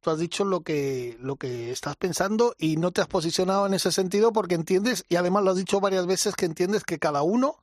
[0.00, 3.74] Tú has dicho lo que, lo que estás pensando y no te has posicionado en
[3.74, 7.22] ese sentido porque entiendes, y además lo has dicho varias veces, que entiendes que cada
[7.22, 7.56] uno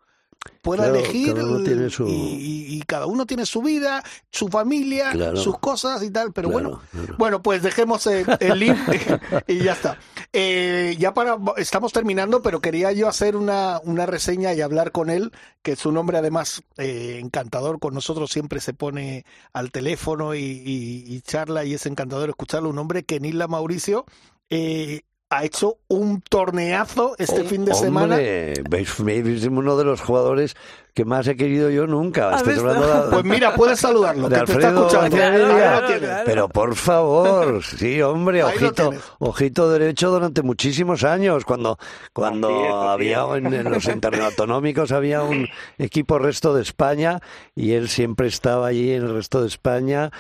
[0.62, 5.38] pueda Claro, elegir cada su- y, cada uno tiene su vida, su familia, Claro.
[5.38, 8.78] sus cosas y tal, pero Claro, bueno, bueno, pues dejemos el, el link
[9.48, 10.00] y ya está.
[10.34, 15.10] Eh, ya para estamos terminando, pero quería yo hacer una, una reseña y hablar con
[15.10, 15.32] él,
[15.62, 21.04] que su nombre además eh, encantador con nosotros siempre se pone al teléfono y, y-
[21.08, 22.70] y charla y es encantador escucharlo.
[22.70, 24.06] Un hombre que Nila Mauricio
[24.50, 28.16] eh, ha hecho un torneazo este fin de semana.
[28.16, 30.56] Hombre, veis, veis, uno de los jugadores
[30.96, 32.36] que más he querido yo nunca.
[32.44, 35.16] Pues mira, puedes saludarlo, de que te está Alfredo escuchando.
[35.16, 36.24] Claro.
[36.26, 41.78] Pero por favor, sí, hombre, Ahí ojito, ojito derecho durante muchísimos años, cuando,
[42.12, 47.20] cuando es, había en, en los internautonómicos había un equipo resto de España
[47.56, 50.12] y él siempre estaba allí en el resto de España.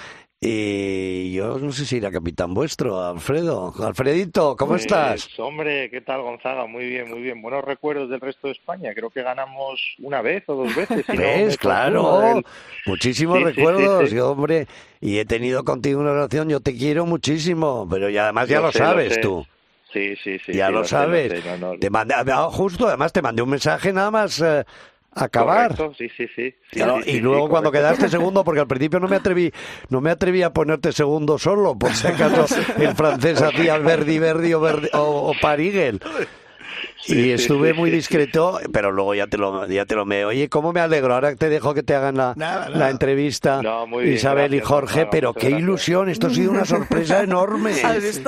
[0.41, 3.73] Y yo no sé si era capitán vuestro, Alfredo.
[3.85, 5.27] Alfredito, ¿cómo Pues, estás?
[5.37, 6.65] Hombre, ¿qué tal Gonzaga?
[6.65, 7.41] Muy bien, muy bien.
[7.41, 8.93] Buenos recuerdos del resto de España.
[8.93, 11.05] Creo que ganamos una vez o dos veces.
[11.09, 11.57] si.
[11.57, 12.41] Claro,
[12.85, 14.15] muchísimos Sí, sí, sí, recuerdos, sí.
[14.15, 14.67] y, hombre,
[15.01, 18.67] y he tenido contigo una relación, yo te quiero muchísimo, pero ya además ya Lo
[18.67, 19.19] lo, sé, lo sabes sé.
[19.19, 19.45] tú.
[19.91, 20.53] Sí, sí, sí.
[20.53, 21.33] ya sí, lo lo sabes.
[21.43, 24.63] sé, no, no, Te mandé, ah, justo, además te mandé un mensaje nada más eh,
[25.13, 25.75] acabar.
[25.75, 26.51] Correcto, sí, sí, sí.
[26.71, 27.95] Sí, Claro, sí, sí, y sí, luego cuando correcto.
[27.95, 29.51] quedaste segundo, porque al principio no me atreví,
[29.89, 32.45] no me atreví a ponerte segundo solo, por si acaso
[32.77, 35.99] el francés hacía el Verdi Verdi o, Verdi, o, o Parigel.
[37.01, 40.05] Sí, y estuve sí, muy sí, discreto, pero luego ya te lo ya te lo
[40.05, 40.25] me.
[40.25, 41.13] Oye, cómo me alegro.
[41.13, 44.59] Ahora te dejo que te hagan la, Nada, la entrevista No, muy bien, Isabel y
[44.59, 45.61] Jorge, pero qué gracias.
[45.61, 46.09] ilusión.
[46.09, 47.71] Esto ha sido una sorpresa enorme.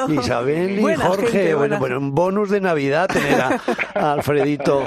[0.09, 3.61] Isabel y Buena Jorge, gente, bueno, bueno, un bonus de Navidad tener a,
[3.93, 4.83] a Alfredito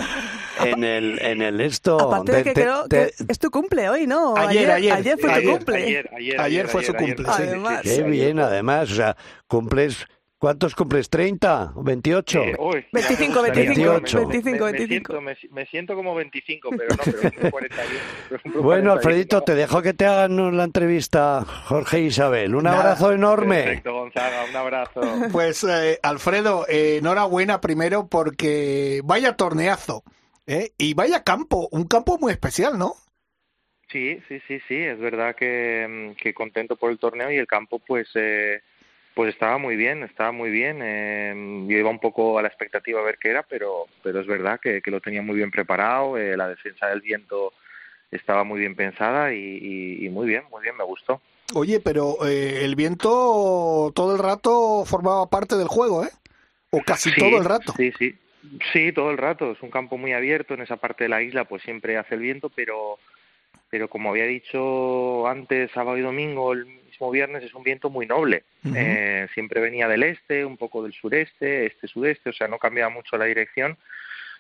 [0.64, 1.98] en el en el esto.
[2.00, 4.36] Aparte de Te- que te- creo te- que es tu cumple hoy, ¿no?
[4.36, 5.76] Ayer, ayer, Ayer fue ayer, tu cumple.
[5.84, 7.30] Ayer, ayer, Ayer fue su cumple, sí.
[7.42, 7.80] Además.
[7.82, 11.10] Qué bien, además, o sea, cumples ¿Cuántos cumples?
[11.10, 12.42] ¿30 o 28?
[12.42, 15.12] Eh, uy, 25, ya me gustaría, 25, me- me- 25, me- me 25.
[15.12, 18.00] siento- Me, me siento como 25, pero no, pero cumplo 41.
[18.28, 19.42] pero Bueno, 41, Alfredito, no.
[19.42, 22.54] te dejo que te hagan la entrevista, Jorge e Isabel.
[22.54, 22.78] Un Nada.
[22.80, 23.62] abrazo enorme.
[23.62, 25.00] Perfecto, Gonzaga, un abrazo.
[25.32, 30.02] Pues eh, Alfredo, eh, enhorabuena primero porque vaya torneazo
[30.46, 30.72] ¿eh?
[30.78, 32.94] y vaya campo, un campo muy especial, ¿no?
[33.90, 37.46] Sí, sí, sí, sí, es verdad que, mm, que contento por el torneo y el
[37.46, 38.60] campo pues eh,
[39.14, 40.80] pues estaba muy bien, estaba muy bien.
[40.82, 41.32] eh,
[41.68, 44.58] yo iba un poco a la expectativa a ver qué era, pero pero es verdad
[44.60, 47.52] que, que lo tenía muy bien preparado, eh, la defensa del viento
[48.10, 51.20] estaba muy bien pensada y, y- y muy bien, muy bien, me gustó.
[51.54, 56.10] Oye, pero eh, el viento todo el rato formaba parte del juego, ¿eh?
[56.70, 57.74] O casi Sí, todo el rato.
[57.76, 58.18] Sí, sí.
[58.72, 59.52] Sí, todo el rato.
[59.52, 60.54] Es un campo muy abierto.
[60.54, 62.98] En esa parte de la isla, pues siempre hace el viento, pero,
[63.70, 68.06] pero como había dicho antes, sábado y domingo, el mismo viernes, es un viento muy
[68.06, 68.44] noble.
[68.74, 73.16] Eh, siempre venía del este, un poco del sureste, este-sudeste, o sea, no cambiaba mucho
[73.16, 73.76] la dirección.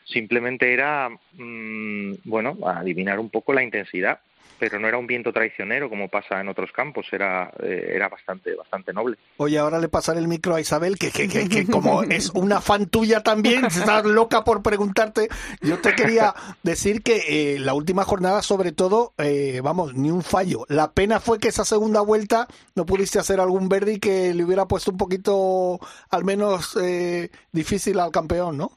[0.04, 4.20] Simplemente era, mm, bueno, adivinar un poco la intensidad.
[4.58, 8.54] Pero no era un viento traicionero como pasa en otros campos, era, eh, era bastante,
[8.54, 9.16] bastante noble.
[9.36, 12.60] Oye, ahora le pasaré el micro a Isabel, que, que, que, que como es una
[12.60, 15.28] fan tuya también, está loca por preguntarte.
[15.60, 20.22] Yo te quería decir que eh, la última jornada, sobre todo, eh, vamos, ni un
[20.22, 20.64] fallo.
[20.68, 24.44] La pena fue que esa segunda vuelta no pudiste hacer algún verde y que le
[24.44, 25.80] hubiera puesto un poquito,
[26.10, 28.72] al menos, eh, difícil al campeón, ¿no?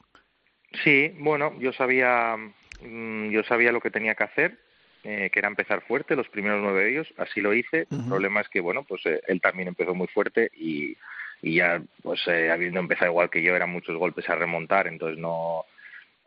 [0.84, 2.36] Sí, bueno, yo sabía,
[2.82, 4.67] mm, yo sabía lo que tenía que hacer
[5.04, 7.86] eh, que era empezar fuerte, los primeros nueve de ellos, así lo hice.
[7.90, 10.96] El problema es que, bueno, pues eh, él también empezó muy fuerte y,
[11.42, 15.18] y ya, pues eh, habiendo empezado igual que yo, eran muchos golpes a remontar, entonces
[15.18, 15.64] no,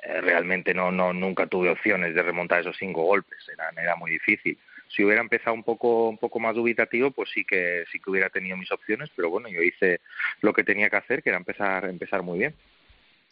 [0.01, 4.11] eh, realmente no, no, nunca tuve opciones de remontar esos cinco golpes, era, era muy
[4.11, 4.57] difícil.
[4.87, 8.29] Si hubiera empezado un poco, un poco más dubitativo, pues sí que, sí que hubiera
[8.29, 10.01] tenido mis opciones, pero bueno, yo hice
[10.41, 12.55] lo que tenía que hacer, que era empezar, empezar muy bien.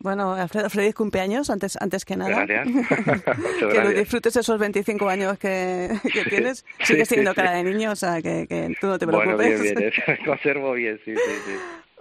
[0.02, 2.46] Bueno, Alfredo, feliz cumpleaños antes, antes que nada.
[2.46, 2.68] Gracias.
[3.60, 6.66] que lo disfrutes esos 25 años que, que tienes.
[6.84, 7.36] Sigues sí, teniendo sí.
[7.36, 9.62] cara de niño, o sea, que, que tú no te Bueno, preocupes.
[9.62, 9.76] bien,
[10.08, 11.52] bien, conservo bien, sí, sí, sí.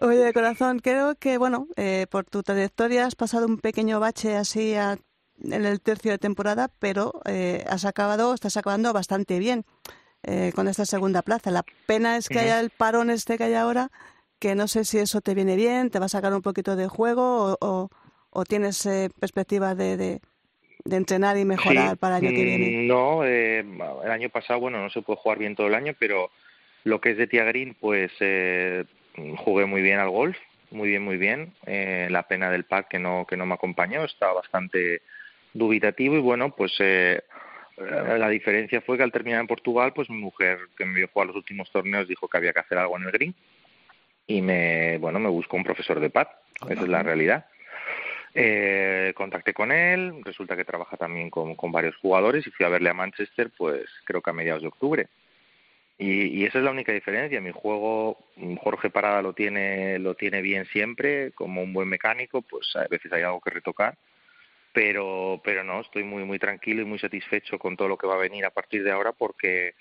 [0.00, 4.74] Oye, corazón, creo que, bueno, eh, por tu trayectoria has pasado un pequeño bache así
[4.74, 4.96] a-
[5.42, 9.64] en el tercio de temporada, pero eh, has acabado, estás acabando bastante bien
[10.22, 11.50] eh, con esta segunda plaza.
[11.50, 13.90] La pena es que haya el parón este que hay ahora,
[14.38, 16.88] que no sé si eso te viene bien, te va a sacar un poquito de
[16.88, 17.88] juego o, o-
[18.30, 20.20] o tienes eh, perspectivas de, de,
[20.84, 22.84] de entrenar y mejorar Sí, para el año que viene.
[22.84, 25.94] mm, No, eh, el año pasado, bueno, no se puede jugar bien todo el año,
[25.98, 26.30] pero
[26.84, 28.84] lo que es de Tia Green, pues eh,
[29.38, 30.36] jugué muy bien al golf,
[30.70, 31.54] muy bien, muy bien.
[31.66, 35.02] Eh, la pena del pack que no, que no me acompañó, estaba bastante
[35.54, 37.22] dubitativo y bueno, pues eh,
[37.78, 41.08] eh, la diferencia fue que al terminar en Portugal, pues mi mujer que me vio
[41.08, 43.34] jugar los últimos torneos dijo que había que hacer algo en el green
[44.28, 46.28] y me, bueno, me buscó un profesor de pad,
[46.68, 47.46] esa es la realidad.
[48.34, 52.68] Eh, contacté con él, resulta que trabaja también con, con varios jugadores y fui a
[52.68, 55.08] verle a Manchester, pues creo que a mediados de octubre.
[55.96, 57.40] Y, y esa es la única diferencia.
[57.40, 62.42] Mi juego, mm, Jorge Parada lo tiene, lo tiene bien siempre, como un buen mecánico,
[62.42, 63.96] pues a veces hay algo que retocar.
[64.74, 68.14] Pero, pero no, estoy muy, muy tranquilo y muy satisfecho con todo lo que va
[68.14, 69.74] a venir a partir de ahora porque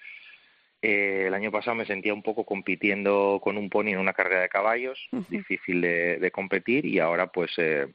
[0.81, 4.41] eh, el año pasado me sentía un poco compitiendo con un pony en una carrera
[4.41, 4.99] de caballos,
[5.29, 7.87] difícil de, de competir y ahora pues eh,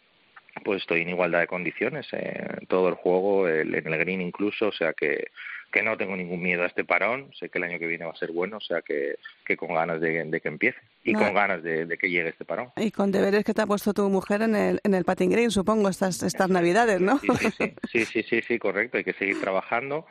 [0.64, 4.68] pues estoy en igualdad de condiciones eh, todo el juego, el- en el green incluso,
[4.68, 5.28] o sea que,
[5.72, 8.10] que no tengo ningún miedo a este parón, sé que el año que viene va
[8.12, 9.14] a ser bueno, o sea que,
[9.46, 11.20] que con ganas de, de que empiece y No.
[11.20, 12.70] con ganas de, de que llegue este parón.
[12.76, 15.50] Y con deberes que te ha puesto tu mujer en el, en el patin green,
[15.50, 17.18] supongo, estas, estas navidades, ¿no?
[17.18, 20.04] Sí, sí, sí, sí, sí, sí, sí, correcto, hay que seguir trabajando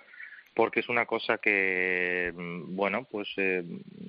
[0.54, 3.64] porque es una cosa que, mm, bueno, pues eh,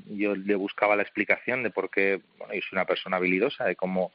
[0.07, 4.13] yo le buscaba la explicación de por qué, bueno, yo una persona habilidosa, de cómo,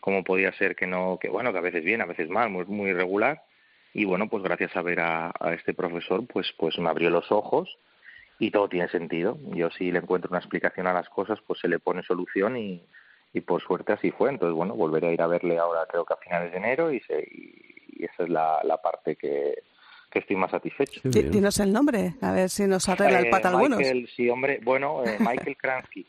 [0.00, 2.64] cómo podía ser que no, que bueno, que a veces bien, a veces mal, muy,
[2.66, 3.42] muy irregular,
[3.94, 7.30] y bueno, pues gracias a ver a, a este profesor, pues, pues me abrió los
[7.32, 7.78] ojos
[8.38, 9.38] y todo tiene sentido.
[9.54, 12.82] Yo si le encuentro una explicación a las cosas, pues se le pone solución y,
[13.32, 14.30] y por suerte así fue.
[14.30, 17.00] Entonces, bueno, volveré a ir a verle ahora creo que a finales de enero y,
[17.00, 19.62] se, y esa es la, la parte que,
[20.10, 21.00] que estoy más satisfecho.
[21.04, 23.78] Di- Dinos el nombre, a ver si nos arregla el Eh, pata algunos.
[23.78, 26.06] Michael, sí, hombre, bueno, eh, Michael Kransky.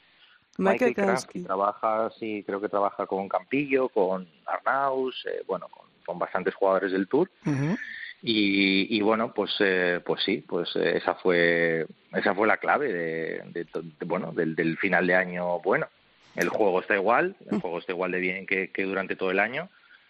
[0.57, 6.19] Michael Kransky trabaja, sí, creo que trabaja con Campillo, con Arnaus, eh, bueno, con, con
[6.19, 7.29] bastantes jugadores del Tour.
[8.21, 12.91] Y, y bueno, pues eh, pues sí, pues eh, esa fue esa fue la clave
[12.91, 15.87] de, de de- bueno del, del final de año bueno.
[16.35, 19.39] El juego está igual, el juego está igual de bien que, que durante todo el
[19.39, 19.69] año,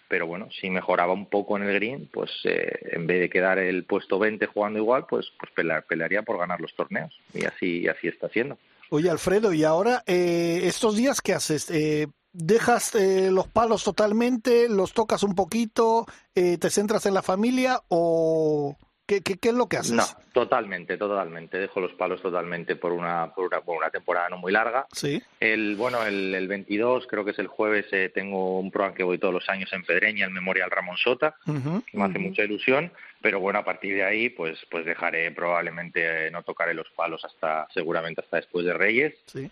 [0.10, 3.58] pero bueno, si mejoraba un poco en el green, pues eh, en vez de quedar
[3.60, 7.88] el puesto 20 jugando igual, pues pues pelear- pelearía por ganar los torneos y así
[7.88, 8.58] así está haciendo.
[8.90, 11.70] Oye, Alfredo, ¿y ahora eh, estos días qué haces?
[11.70, 14.68] Eh, ¿Dejas eh, los palos totalmente?
[14.68, 16.06] ¿Los tocas un poquito?
[16.36, 17.82] Eh, ¿Te centras en la familia?
[17.88, 18.76] ¿O
[19.10, 19.94] qué, qué, qué es lo que haces?
[19.94, 21.58] No, totalmente, totalmente.
[21.58, 24.86] Dejo los palos totalmente por una, por una, por una temporada no muy larga.
[24.94, 25.20] Sí.
[25.40, 29.04] El, bueno, el, el 22, creo que es el jueves, eh, tengo un programa que
[29.04, 32.92] voy todos los años en Pedreña, el Memorial Ramón Sota, que me hace mucha ilusión,
[33.20, 37.26] pero bueno, a partir de ahí, pues, pues dejaré probablemente, eh, no tocaré los palos
[37.26, 39.16] hasta, seguramente hasta después de Reyes.
[39.26, 39.50] Sí.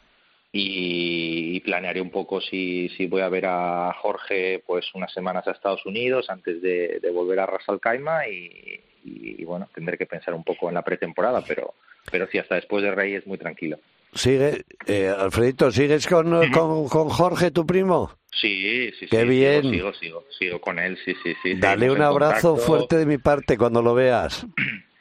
[0.51, 5.47] Y, y planearé un poco si, si voy a ver a Jorge pues unas semanas
[5.47, 9.67] a Estados Unidos antes de, de volver a Ras Al Khaimah y, y, y, bueno,
[9.75, 11.73] tendré que pensar un poco en la pretemporada, pero,
[12.11, 13.77] pero sí, hasta después de Reyes muy tranquilo.
[14.13, 18.11] Sigue, eh, Alfredito, ¿sigues con, con, con Jorge, tu primo?
[18.31, 19.61] Sí, sí, Qué sí, bien.
[19.63, 21.55] Sigo, sigo, sigo, sigo con él, sí, sí, sí.
[21.55, 22.57] Dale un abrazo contacto.
[22.71, 24.45] fuerte de mi parte cuando lo veas.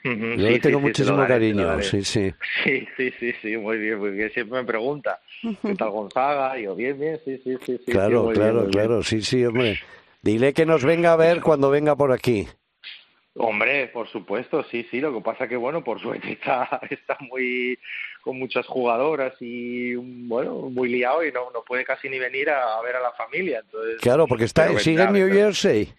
[0.06, 1.82] Ujú, Yo sí, le tengo sí, muchísimo te cariño, daré.
[1.82, 2.32] sí, sí.
[2.64, 4.30] Sí, sí, sí, sí, muy bien, muy bien.
[4.30, 5.20] Siempre me pregunta,
[5.62, 6.58] ¿qué tal Gonzaga?
[6.58, 7.78] Y yo, bien, bien, sí, sí, sí.
[7.86, 8.70] claro, bien, claro, bien.
[8.70, 9.78] claro, sí, sí, hombre.
[10.22, 12.46] Dile que nos venga a ver cuando venga por aquí.
[13.38, 15.00] Hombre, por supuesto, sí, sí.
[15.00, 17.78] Lo que pasa que, bueno, por suerte está, está muy
[18.22, 22.80] con muchas jugadoras y, bueno, muy liado y no, no puede casi ni venir a,
[22.82, 23.60] ver a la familia.
[23.64, 25.92] Entonces, claro, porque está, sigue en New Jersey.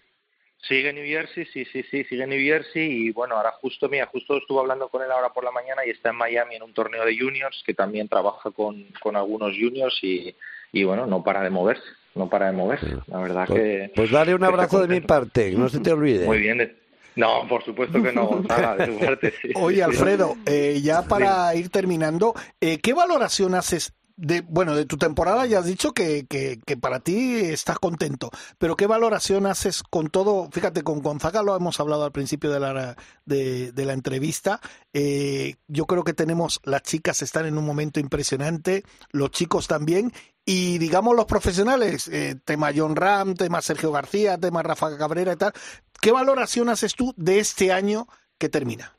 [0.60, 4.36] Sigue New Jersey, sí, sí, sí, sigue New Jersey y bueno, ahora justo, mira, justo
[4.36, 7.04] estuve hablando con él ahora por la mañana y está en Miami en un torneo
[7.04, 10.34] de juniors que también trabaja con, con algunos juniors y,
[10.72, 11.84] y bueno, no para de moverse,
[12.16, 12.96] no para de moverse.
[13.06, 13.92] La verdad pues, que...
[13.94, 16.26] Pues dale un abrazo de mi parte, no se te olvide.
[16.26, 16.76] Muy bien,
[17.18, 19.50] no, por supuesto que no, Gonzalo, de parte, sí.
[19.56, 25.46] Oye, Alfredo, eh, ya para ir terminando, eh, ¿qué valoración haces bueno, de tu temporada
[25.46, 30.48] ya has dicho que, que, para ti estás contento, pero ¿qué valoración haces con todo?
[30.50, 34.60] Fíjate, con Gonzaga lo hemos hablado al principio de la, de, la entrevista.
[34.92, 40.12] Eh, yo creo que tenemos, las chicas están en un momento impresionante, los chicos también,
[40.44, 45.36] y digamos los profesionales, eh, tema John Ram, tema Sergio García, tema Rafa Cabrera y
[45.36, 45.52] tal.
[46.00, 48.96] ¿Qué valoración haces tú de este año que termina?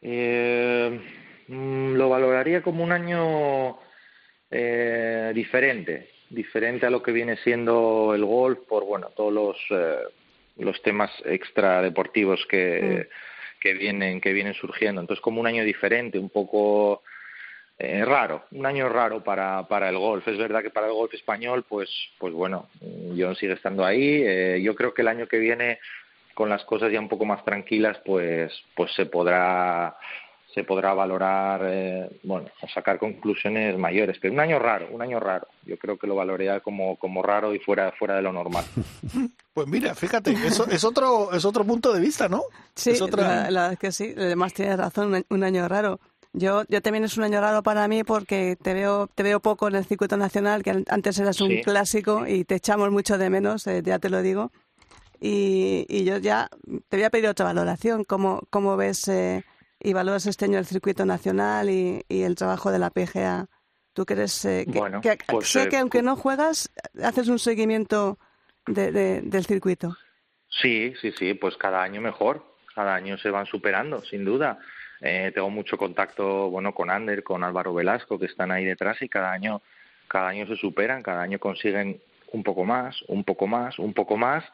[0.00, 1.19] Eh
[1.50, 3.78] lo valoraría como un año
[4.50, 9.98] eh, diferente, diferente a lo que viene siendo el golf por bueno todos los eh,
[10.58, 13.60] los temas extradeportivos que, mm.
[13.60, 15.00] que vienen que vienen surgiendo.
[15.00, 17.02] Entonces como un año diferente, un poco
[17.82, 20.28] eh, raro, un año raro para, para el golf.
[20.28, 21.88] Es verdad que para el golf español, pues,
[22.18, 22.68] pues bueno,
[23.16, 24.22] John sigue estando ahí.
[24.22, 25.78] Eh, yo creo que el año que viene,
[26.34, 29.96] con las cosas ya un poco más tranquilas, pues, pues se podrá
[30.54, 34.18] se podrá valorar, eh, bueno, o sacar conclusiones mayores.
[34.20, 35.46] Pero un año raro, un año raro.
[35.64, 38.64] Yo creo que lo valoraría como, como raro y fuera, fuera de lo normal.
[39.52, 42.44] Pues mira, fíjate, eso es otro, es otro punto de vista, ¿no?
[42.76, 43.26] Sí, es otra...
[43.26, 45.98] la, verdad es que sí, además tienes razón, un, año raro.
[46.32, 49.66] Yo, yo también es un año raro para mí porque te veo, te veo poco
[49.66, 53.66] en el circuito nacional, que antes eras un clásico y te echamos mucho de menos,
[53.66, 54.52] eh, ya te lo digo.
[55.20, 56.48] Y, y, yo ya
[56.88, 58.04] te voy a pedir otra valoración.
[58.04, 59.44] ¿Cómo, cómo ves eh,
[59.80, 63.46] y valoras este año el circuito nacional y, el trabajo de la PGA.
[63.92, 66.70] ¿Tú crees eh, que, bueno, pues, sé que aunque no juegas,
[67.02, 68.18] haces un seguimiento
[68.66, 69.96] de, del circuito?
[70.48, 74.58] Sí, sí, sí, pues cada año mejor, cada año se van superando, sin duda.
[75.00, 79.08] Eh, tengo mucho contacto, bueno, con Ander, con Álvaro Velasco, que están ahí detrás y
[79.08, 79.62] cada año,
[80.08, 82.00] cada año se superan, cada año consiguen
[82.32, 84.44] un poco más, un poco más, un poco más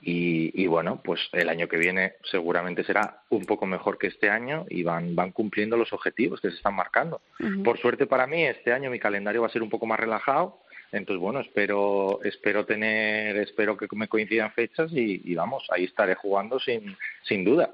[0.00, 4.64] y, bueno, pues el año que viene seguramente será un poco mejor que este año
[4.68, 7.20] y van, van cumpliendo los objetivos que se están marcando.
[7.64, 10.60] Por suerte para mí, este año mi calendario va a ser un poco más relajado.
[10.90, 16.58] Entonces, bueno, espero, espero tener, espero que me coincidan fechas y, vamos, ahí estaré jugando
[16.58, 17.70] sin, sin duda.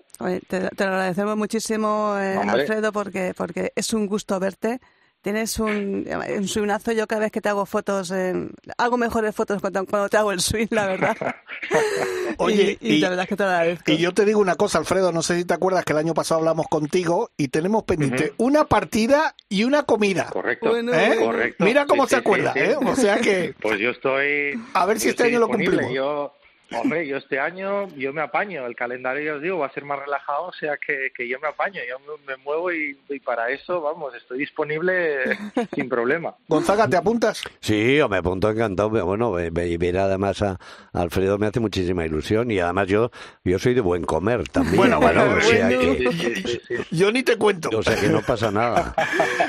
[0.48, 4.80] te, lo agradecemos muchísimo, eh, Alfredo, porque, porque es un gusto verte
[5.24, 6.92] Tienes un, un swingazo.
[6.92, 8.46] Yo cada vez que te hago fotos, eh,
[8.76, 11.16] hago mejores fotos cuando, te hago el swing, la verdad.
[12.36, 13.90] Oye, y, la verdad que te agradezco.
[13.90, 16.12] Y yo te digo una cosa, Alfredo, no sé si te acuerdas que el año
[16.12, 20.26] pasado hablamos contigo y tenemos pendiente una partida y una comida.
[20.30, 20.76] Correcto.
[20.76, 21.16] ¿Eh?
[21.18, 21.64] Correcto.
[21.64, 22.76] Mira cómo se acuerda, ¿eh?
[22.76, 23.54] O sea que.
[23.62, 24.62] Pues yo estoy.
[24.74, 25.90] A ver si este año lo cumplimos.
[25.90, 26.34] Yo
[26.80, 29.84] Hombre, yo este año yo me apaño, el calendario ya os digo va a ser
[29.84, 33.80] más relajado, o sea que, que yo me apaño, yo me, muevo y, para eso,
[33.80, 35.38] vamos, estoy disponible
[35.74, 36.34] sin problema.
[36.48, 37.42] Gonzaga, ¿te apuntas?
[37.60, 40.58] Sí, yo me apunto encantado, bueno, ver además a
[40.92, 43.10] Alfredo me hace muchísima ilusión y además yo
[43.44, 44.76] yo soy de buen comer también.
[44.76, 45.38] Bueno, bueno,
[46.90, 47.70] yo ni te cuento.
[47.76, 48.94] O sea que no pasa nada.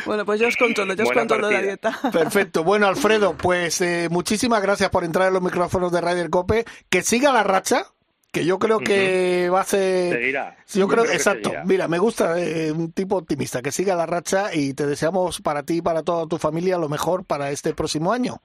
[0.06, 2.00] Bueno, pues yo os controlo, yo os controlo la dieta.
[2.12, 6.66] Perfecto, bueno Alfredo, pues eh, muchísimas gracias por entrar en los micrófonos de Ryder Cope,
[6.90, 7.86] que siga la racha,
[8.32, 10.14] que yo creo que va a ser.
[10.14, 10.58] Seguirá.
[10.74, 11.52] Yo creo, exacto.
[11.64, 15.64] Mira, me gusta eh, un tipo optimista, que siga la racha y te deseamos para
[15.64, 18.42] ti y para toda tu familia lo mejor para este próximo año.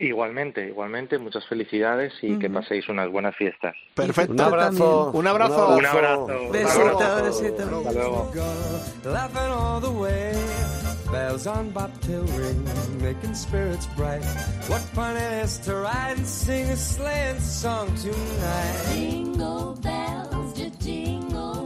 [0.00, 3.76] Igualmente, igualmente, muchas felicidades y que paséis unas buenas fiestas.
[3.94, 4.32] Perfecto.
[4.32, 5.10] Un abrazo.
[5.12, 5.76] Un abrazo.
[5.76, 6.26] Un abrazo.
[6.50, 7.62] Besito, besito.
[7.76, 8.32] Hasta luego.
[11.12, 12.64] Bells on bobtail ring,
[13.02, 14.22] making spirits bright.
[14.68, 18.94] What fun it is to ride and sing a sleighing song tonight.
[18.94, 21.59] Jingle bells, jingle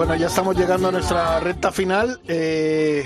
[0.00, 2.22] Bueno, ya estamos llegando a nuestra recta final.
[2.26, 3.04] Eh,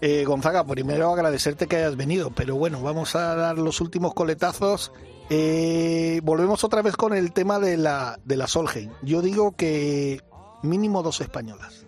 [0.00, 4.90] eh, Gonzaga, primero agradecerte que hayas venido, pero bueno, vamos a dar los últimos coletazos.
[5.28, 8.90] Eh, volvemos otra vez con el tema de la, de la Solheim.
[9.02, 10.22] Yo digo que
[10.62, 11.84] mínimo dos españolas.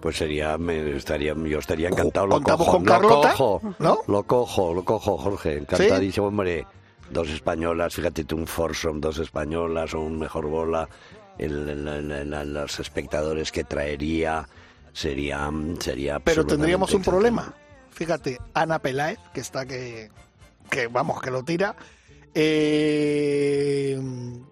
[0.00, 2.28] Pues sería, me estaría, yo estaría encantado.
[2.28, 3.30] Lo ¿Contamos cojo, con lo Carlota?
[3.32, 3.98] cojo, ¿No?
[4.06, 5.58] Lo cojo, lo cojo, Jorge.
[5.58, 6.68] Encantadísimo, hombre.
[7.10, 10.88] Dos españolas, fíjate tú, un foursome, dos españolas o un mejor bola.
[11.38, 14.48] El- el- el- el- los espectadores que traería
[14.92, 15.50] sería,
[15.80, 17.54] sería Pero tendríamos un problema.
[17.90, 20.10] Fíjate, Ana Peláez, que está que,
[20.70, 21.74] que vamos, que lo tira.
[22.34, 24.00] Eh,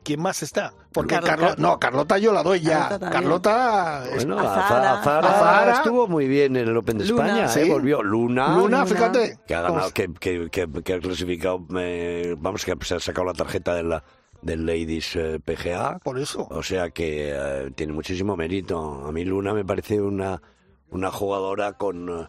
[0.02, 0.72] ¿Quién más está?
[0.92, 1.36] Porque Carlota.
[1.36, 2.70] Carlota, no, Carlota yo la doy ya.
[2.80, 3.22] Carlota también.
[3.22, 4.92] Carlota, es- Bueno, Azara.
[5.00, 5.72] Azara, Azara.
[5.74, 7.26] estuvo muy bien en el Open de Luna.
[7.26, 7.60] España, Sí.
[7.60, 7.68] ¿eh?
[7.70, 8.02] volvió.
[8.02, 9.38] Luna, Luna, fíjate.
[9.46, 13.26] que ha ganado, que, que, que, que ha clasificado, eh, vamos, que se ha sacado
[13.26, 14.02] la tarjeta de la,
[14.42, 15.98] del Ladies eh, PGA.
[15.98, 16.46] Por eso.
[16.50, 19.04] O sea que eh, tiene muchísimo mérito.
[19.06, 20.40] A mí Luna me parece una,
[20.90, 22.26] una jugadora con, eh,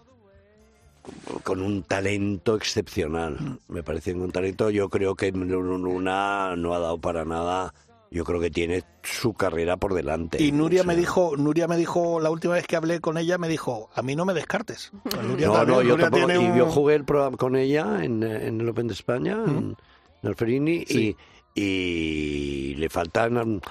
[1.44, 3.38] con un talento excepcional.
[3.40, 3.74] Mm.
[3.74, 4.70] Me parece un talento.
[4.70, 7.74] Yo creo que Luna no ha dado para nada.
[8.14, 10.44] Yo creo que tiene su carrera por delante.
[10.44, 13.38] Y Nuria O me dijo, Nuria me dijo, la última vez que hablé con ella,
[13.38, 14.92] me dijo, a mí no me descartes.
[15.24, 16.28] Nuria No, también, no, yo Nuria tampoco.
[16.28, 18.94] tiene Y un- yo jugué el programa con ella en, eh, en el Open de
[18.96, 19.78] España, en,
[20.24, 21.16] en Alferini, Sí.
[21.18, 21.18] y,
[21.54, 23.62] y le faltan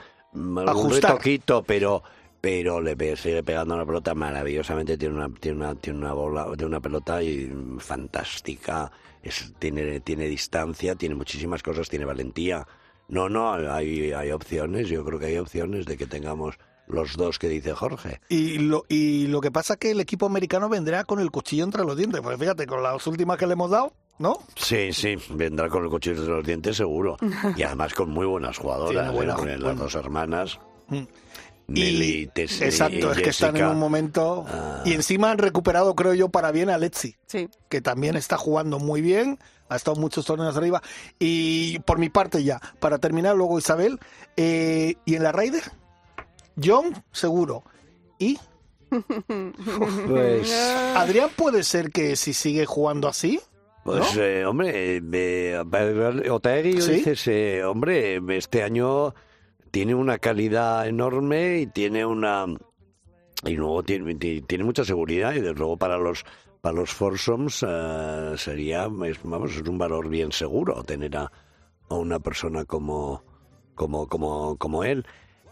[0.66, 1.12] Ajustar.
[1.12, 2.02] retoquito, pero
[2.40, 6.66] pero le sigue pegando una pelota maravillosamente, tiene una tiene una tiene una bola, tiene
[6.66, 8.90] una pelota y, mm, fantástica,
[9.23, 12.66] es, tiene tiene distancia, tiene muchísimas cosas, tiene valentía.
[13.09, 16.59] No, no, hay hay opciones, yo creo que hay opciones de que tengamos
[16.90, 18.20] los dos que dice Jorge.
[18.28, 21.65] Y lo, y lo que pasa es que el equipo americano vendrá con el cuchillo
[21.65, 22.20] entre los dientes.
[22.20, 24.39] Pues fíjate, con las últimas que le hemos dado, ¿no?
[24.55, 27.17] Sí, sí, vendrá con el cuchillo de los dientes seguro.
[27.57, 29.13] Y además con muy buenas jugadoras.
[29.13, 29.37] Buena- ¿eh?
[29.37, 29.83] Porque las bueno.
[29.83, 31.05] dos hermanas, Mm.
[31.69, 34.45] Nelly Y- Exacto, y es que están en un momento...
[34.49, 34.83] Ah.
[34.85, 37.49] Y encima han recuperado, creo yo, para bien a Letzi, Sí.
[37.69, 39.39] que también está jugando muy bien,
[39.69, 40.83] ha estado muchos torneos arriba.
[41.21, 44.01] Y por mi parte ya, para terminar luego Isabel,
[44.37, 45.63] eh, ¿y en la Raider?
[46.61, 47.63] John, seguro.
[48.19, 48.37] ¿Y
[50.09, 50.53] Pues,
[50.97, 53.41] Adrián puede ser que si sigue jugando así?
[53.85, 55.01] Pues eh, hombre, eh,
[56.81, 56.93] ¿Sí?
[56.93, 59.15] dices, eh, hombre, este año
[59.70, 62.47] tiene una calidad enorme y tiene una...
[63.44, 66.24] Y luego tiene, ti- tiene mucha seguridad y desde luego para los
[66.61, 71.32] para los foursomes eh, sería, es, vamos, es un valor bien seguro tener a,
[71.89, 73.24] a una persona como,
[73.74, 75.07] como, como, como él.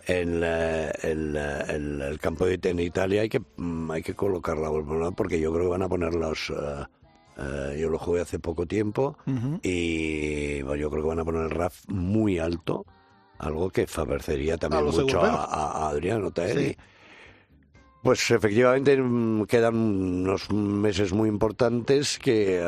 [0.06, 5.12] En el, el- el campo de en Italia hay que, mm, hay que colocarla ¿no?
[5.12, 6.50] porque yo creo que van a poner los...
[6.50, 6.84] eh,
[7.38, 9.16] eh, yo lo jugué hace poco tiempo
[9.62, 12.84] y bueno, yo creo que van a poner el RAF muy alto,
[13.38, 16.32] algo que favorecería también A mucho a, a Adrián.
[16.54, 16.76] Sí.
[18.02, 18.96] Pues efectivamente
[19.48, 22.64] quedan unos meses muy importantes que,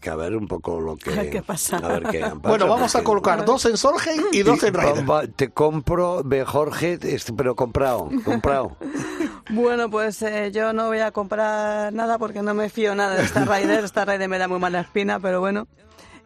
[0.00, 1.10] que a ver un poco lo que...
[1.18, 1.76] A ver qué pasa.
[1.76, 5.32] A ver qué pasa, Bueno, vamos a colocar dos en Sorge y dos en Raider.
[5.36, 8.76] te compro de Jorge, este, pero comprado, comprado.
[9.50, 13.24] Bueno, pues eh, yo no voy a comprar nada porque no me fío nada de
[13.24, 13.84] esta Raider.
[13.84, 15.66] Esta Raider me da muy mala espina, pero bueno.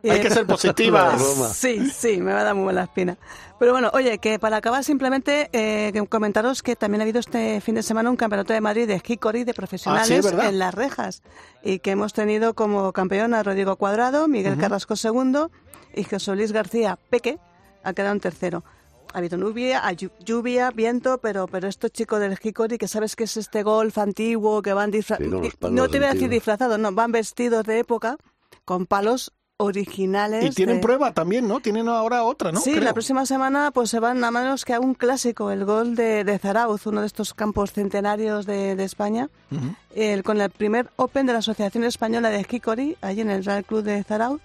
[0.04, 1.08] Hay Eh, que ser positiva.
[1.08, 1.48] La broma.
[1.48, 3.16] Sí, sí, me va a dar muy mala espina.
[3.58, 7.74] Pero bueno, oye, que para acabar simplemente eh, comentaros que también ha habido este fin
[7.74, 11.22] de semana un campeonato de Madrid de Hickory de profesionales Ah, en Las Rejas
[11.64, 15.50] y que hemos tenido como campeón a Rodrigo Cuadrado, Miguel Carrasco segundo
[15.94, 17.38] y José Luis García Peque
[17.82, 18.62] ha quedado en tercero.
[19.16, 19.82] Ha habido lluvia,
[20.26, 24.60] lluvia, viento, pero pero estos chicos del Hickory que sabes que es este golf antiguo
[24.60, 25.32] que van disfrazados,
[25.70, 28.18] no te voy a decir disfrazados, no, van vestidos de época
[28.66, 30.44] con palos originales.
[30.44, 31.60] Y tienen de- prueba también, ¿no?
[31.60, 32.60] Tienen ahora otra, ¿no?
[32.60, 32.84] Sí, Creo.
[32.84, 36.22] la próxima semana pues se van a menos que a un clásico, el gol de,
[36.24, 39.30] de Zarauz, uno de estos campos centenarios de, de España,
[39.94, 43.64] el, con el primer Open de la Asociación Española de Hickory, allí en el Real
[43.64, 44.42] Club de Zarauz,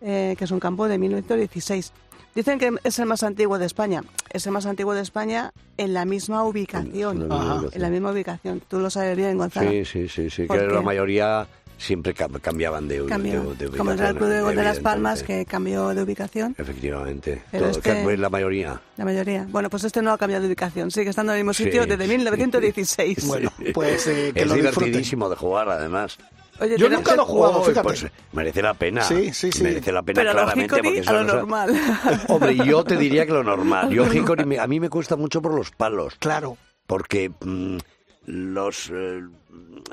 [0.00, 1.92] eh, que es un campo de 1916.
[2.36, 4.02] Dicen que es el más antiguo de España.
[4.30, 7.22] Es el más antiguo de España en la misma ubicación.
[7.22, 7.70] En la misma ubicación.
[7.74, 8.62] En la misma ubicación.
[8.68, 9.70] Tú lo sabes bien, Gonzalo.
[9.70, 11.46] Sí, sí, sí, sí, ¿Por que la mayoría
[11.78, 15.22] siempre cam- cambiaban de, de- de Como el Real Club de, ubicación, de Las Palmas,
[15.22, 16.54] que cambió de ubicación.
[16.58, 17.42] Efectivamente.
[17.50, 18.80] Pero Todo- este- la mayoría.
[18.98, 19.46] La mayoría.
[19.50, 20.90] Bueno, pues este no ha cambiado de ubicación.
[20.90, 22.10] Sigue estando en el mismo Sí, sitio desde sí.
[22.10, 23.26] 1916.
[23.26, 24.84] Bueno, pues eh, que es lo disfruten.
[24.84, 26.18] divertidísimo de jugar, además.
[26.60, 27.82] Oye, Yo nunca lo he jugado, Oh, fíjate.
[27.82, 29.02] Pues merece la pena.
[29.02, 29.62] Sí, sí, sí.
[29.62, 30.74] Merece la pena Pero claramente.
[31.06, 31.80] A lo no se- normal.
[32.28, 33.90] Hombre, yo te diría que lo normal.
[33.90, 36.14] Yo Hickory me- a mí me cuesta mucho por los palos.
[36.18, 36.56] Claro.
[36.86, 37.78] porque mm,
[38.26, 39.22] los eh,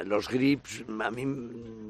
[0.06, 1.26] los grips a mí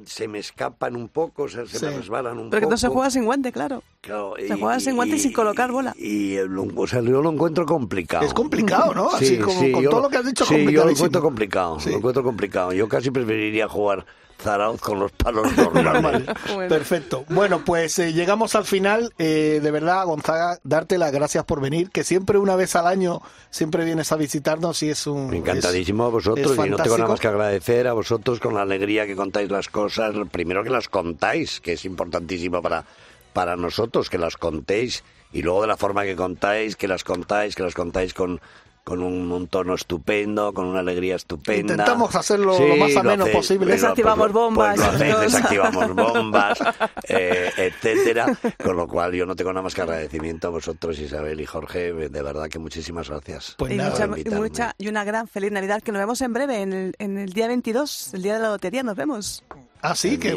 [0.05, 1.85] se me escapan un poco, o sea, se Sí.
[1.85, 2.71] me resbalan un Pero que poco.
[2.71, 3.81] no se juega sin guante, claro.
[4.01, 5.93] Claro, se juega sin guante y sin colocar bola.
[5.97, 8.25] Y, lo- o sea, yo lo encuentro complicado.
[8.25, 9.09] Es complicado, ¿no?
[9.11, 11.91] Así como con yo todo lo que has dicho, Sí, yo lo encuentro complicado, Sí.
[11.91, 12.73] lo encuentro complicado.
[12.73, 14.05] Yo casi preferiría jugar
[14.43, 16.23] Zarauz con los palos normales.
[16.69, 17.25] Perfecto.
[17.29, 19.13] Bueno, pues eh, llegamos al final.
[19.17, 23.21] Eh, de verdad, Gonzaga, darte las gracias por venir, que siempre una vez al año
[23.49, 25.33] siempre vienes a visitarnos y es un...
[25.33, 29.07] Encantadísimo a vosotros y no tengo nada más que agradecer a vosotros con la alegría
[29.07, 30.13] que contáis las cosas.
[30.31, 32.85] Primero que las contáis, que es importantísimo para,
[33.31, 37.55] para nosotros, que las contéis y luego de la forma que contáis, que las contáis,
[37.55, 38.39] que las contáis con,
[38.83, 41.73] con un, tono estupendo, con una alegría estupenda.
[41.73, 43.71] Intentamos hacerlo lo más ameno posible.
[43.71, 44.79] Desactivamos pues bombas.
[44.79, 46.59] Pues desactivamos bombas,
[47.07, 48.37] eh, etcétera.
[48.61, 51.93] Con lo cual yo no tengo nada más que agradecimiento a vosotros, Isabel y Jorge.
[51.93, 53.55] De verdad que muchísimas gracias.
[53.57, 56.95] Pues y, mucha, y, una gran feliz Navidad, que nos vemos en breve, en el,
[56.99, 59.43] en el día 22, el día de la lotería, nos vemos.
[59.81, 60.33] Ah, sí, que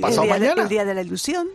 [0.00, 0.62] pasado mañana.
[0.62, 1.48] el día de la ilusión.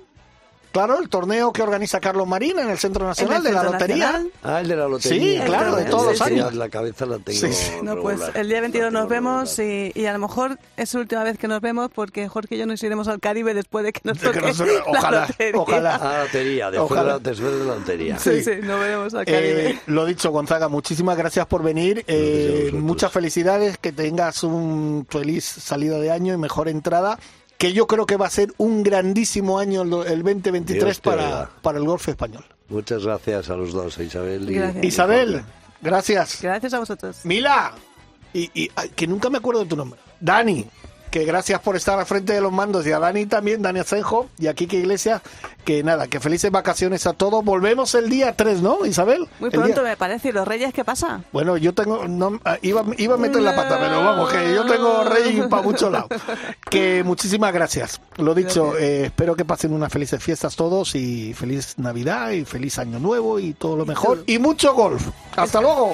[0.76, 4.22] Claro, el torneo que organiza Carlos Marín en el Centro Nacional de la Lotería.
[4.44, 5.42] Ah, el de la Lotería.
[5.42, 6.54] Sí, claro, de todos los años.
[6.54, 7.48] La cabeza la tengo.
[7.82, 11.38] No, pues el día 22 nos vemos y, a lo mejor es la última vez
[11.38, 14.20] que nos vemos porque Jorge y yo nos iremos al Caribe después de que nos
[14.20, 14.40] toque
[14.86, 15.96] ojalá, la ojalá.
[15.96, 18.20] Ah, lotería, después de la, después de la lotería.
[18.20, 19.70] Sí, sí, nos veremos al Caribe.
[19.70, 22.04] Eh, lo dicho, Gonzaga, muchísimas gracias por venir.
[22.08, 27.18] Eh, muchas felicidades, que tengas un feliz salida de año y mejor entrada
[27.58, 31.86] que yo creo que va a ser un grandísimo año el 2023 para, para el
[31.86, 32.44] golf español.
[32.70, 34.50] Muchas gracias a los dos, Isabel.
[34.82, 35.44] Y, Isabel,
[35.82, 36.42] gracias.
[36.42, 37.18] Gracias a vosotros.
[37.24, 37.74] Mila,
[38.34, 40.00] y, y, que nunca me acuerdo de tu nombre.
[40.20, 40.66] Dani,
[41.16, 44.28] que gracias por estar al frente de los mandos y a Dani también, Dani Asenjo
[44.38, 45.22] y a Kike Iglesias,
[45.64, 47.42] que nada, que felices vacaciones a todos.
[47.42, 49.26] Volvemos el día 3, ¿no, Isabel?
[49.40, 50.28] Muy pronto me parece.
[50.28, 51.22] ¿Y los Reyes qué pasa?
[51.32, 54.66] Bueno, yo tengo, no, ah, iba, iba a meter la pata, pero vamos, que yo
[54.66, 56.10] tengo Reyes para muchos lados.
[56.70, 58.02] Que muchísimas gracias.
[58.18, 62.78] Lo dicho, eh, espero que pasen unas felices fiestas todos y feliz Navidad y feliz
[62.78, 64.26] Año Nuevo y todo lo mejor.
[64.28, 65.08] Y mucho golf.
[65.38, 65.94] Hasta luego.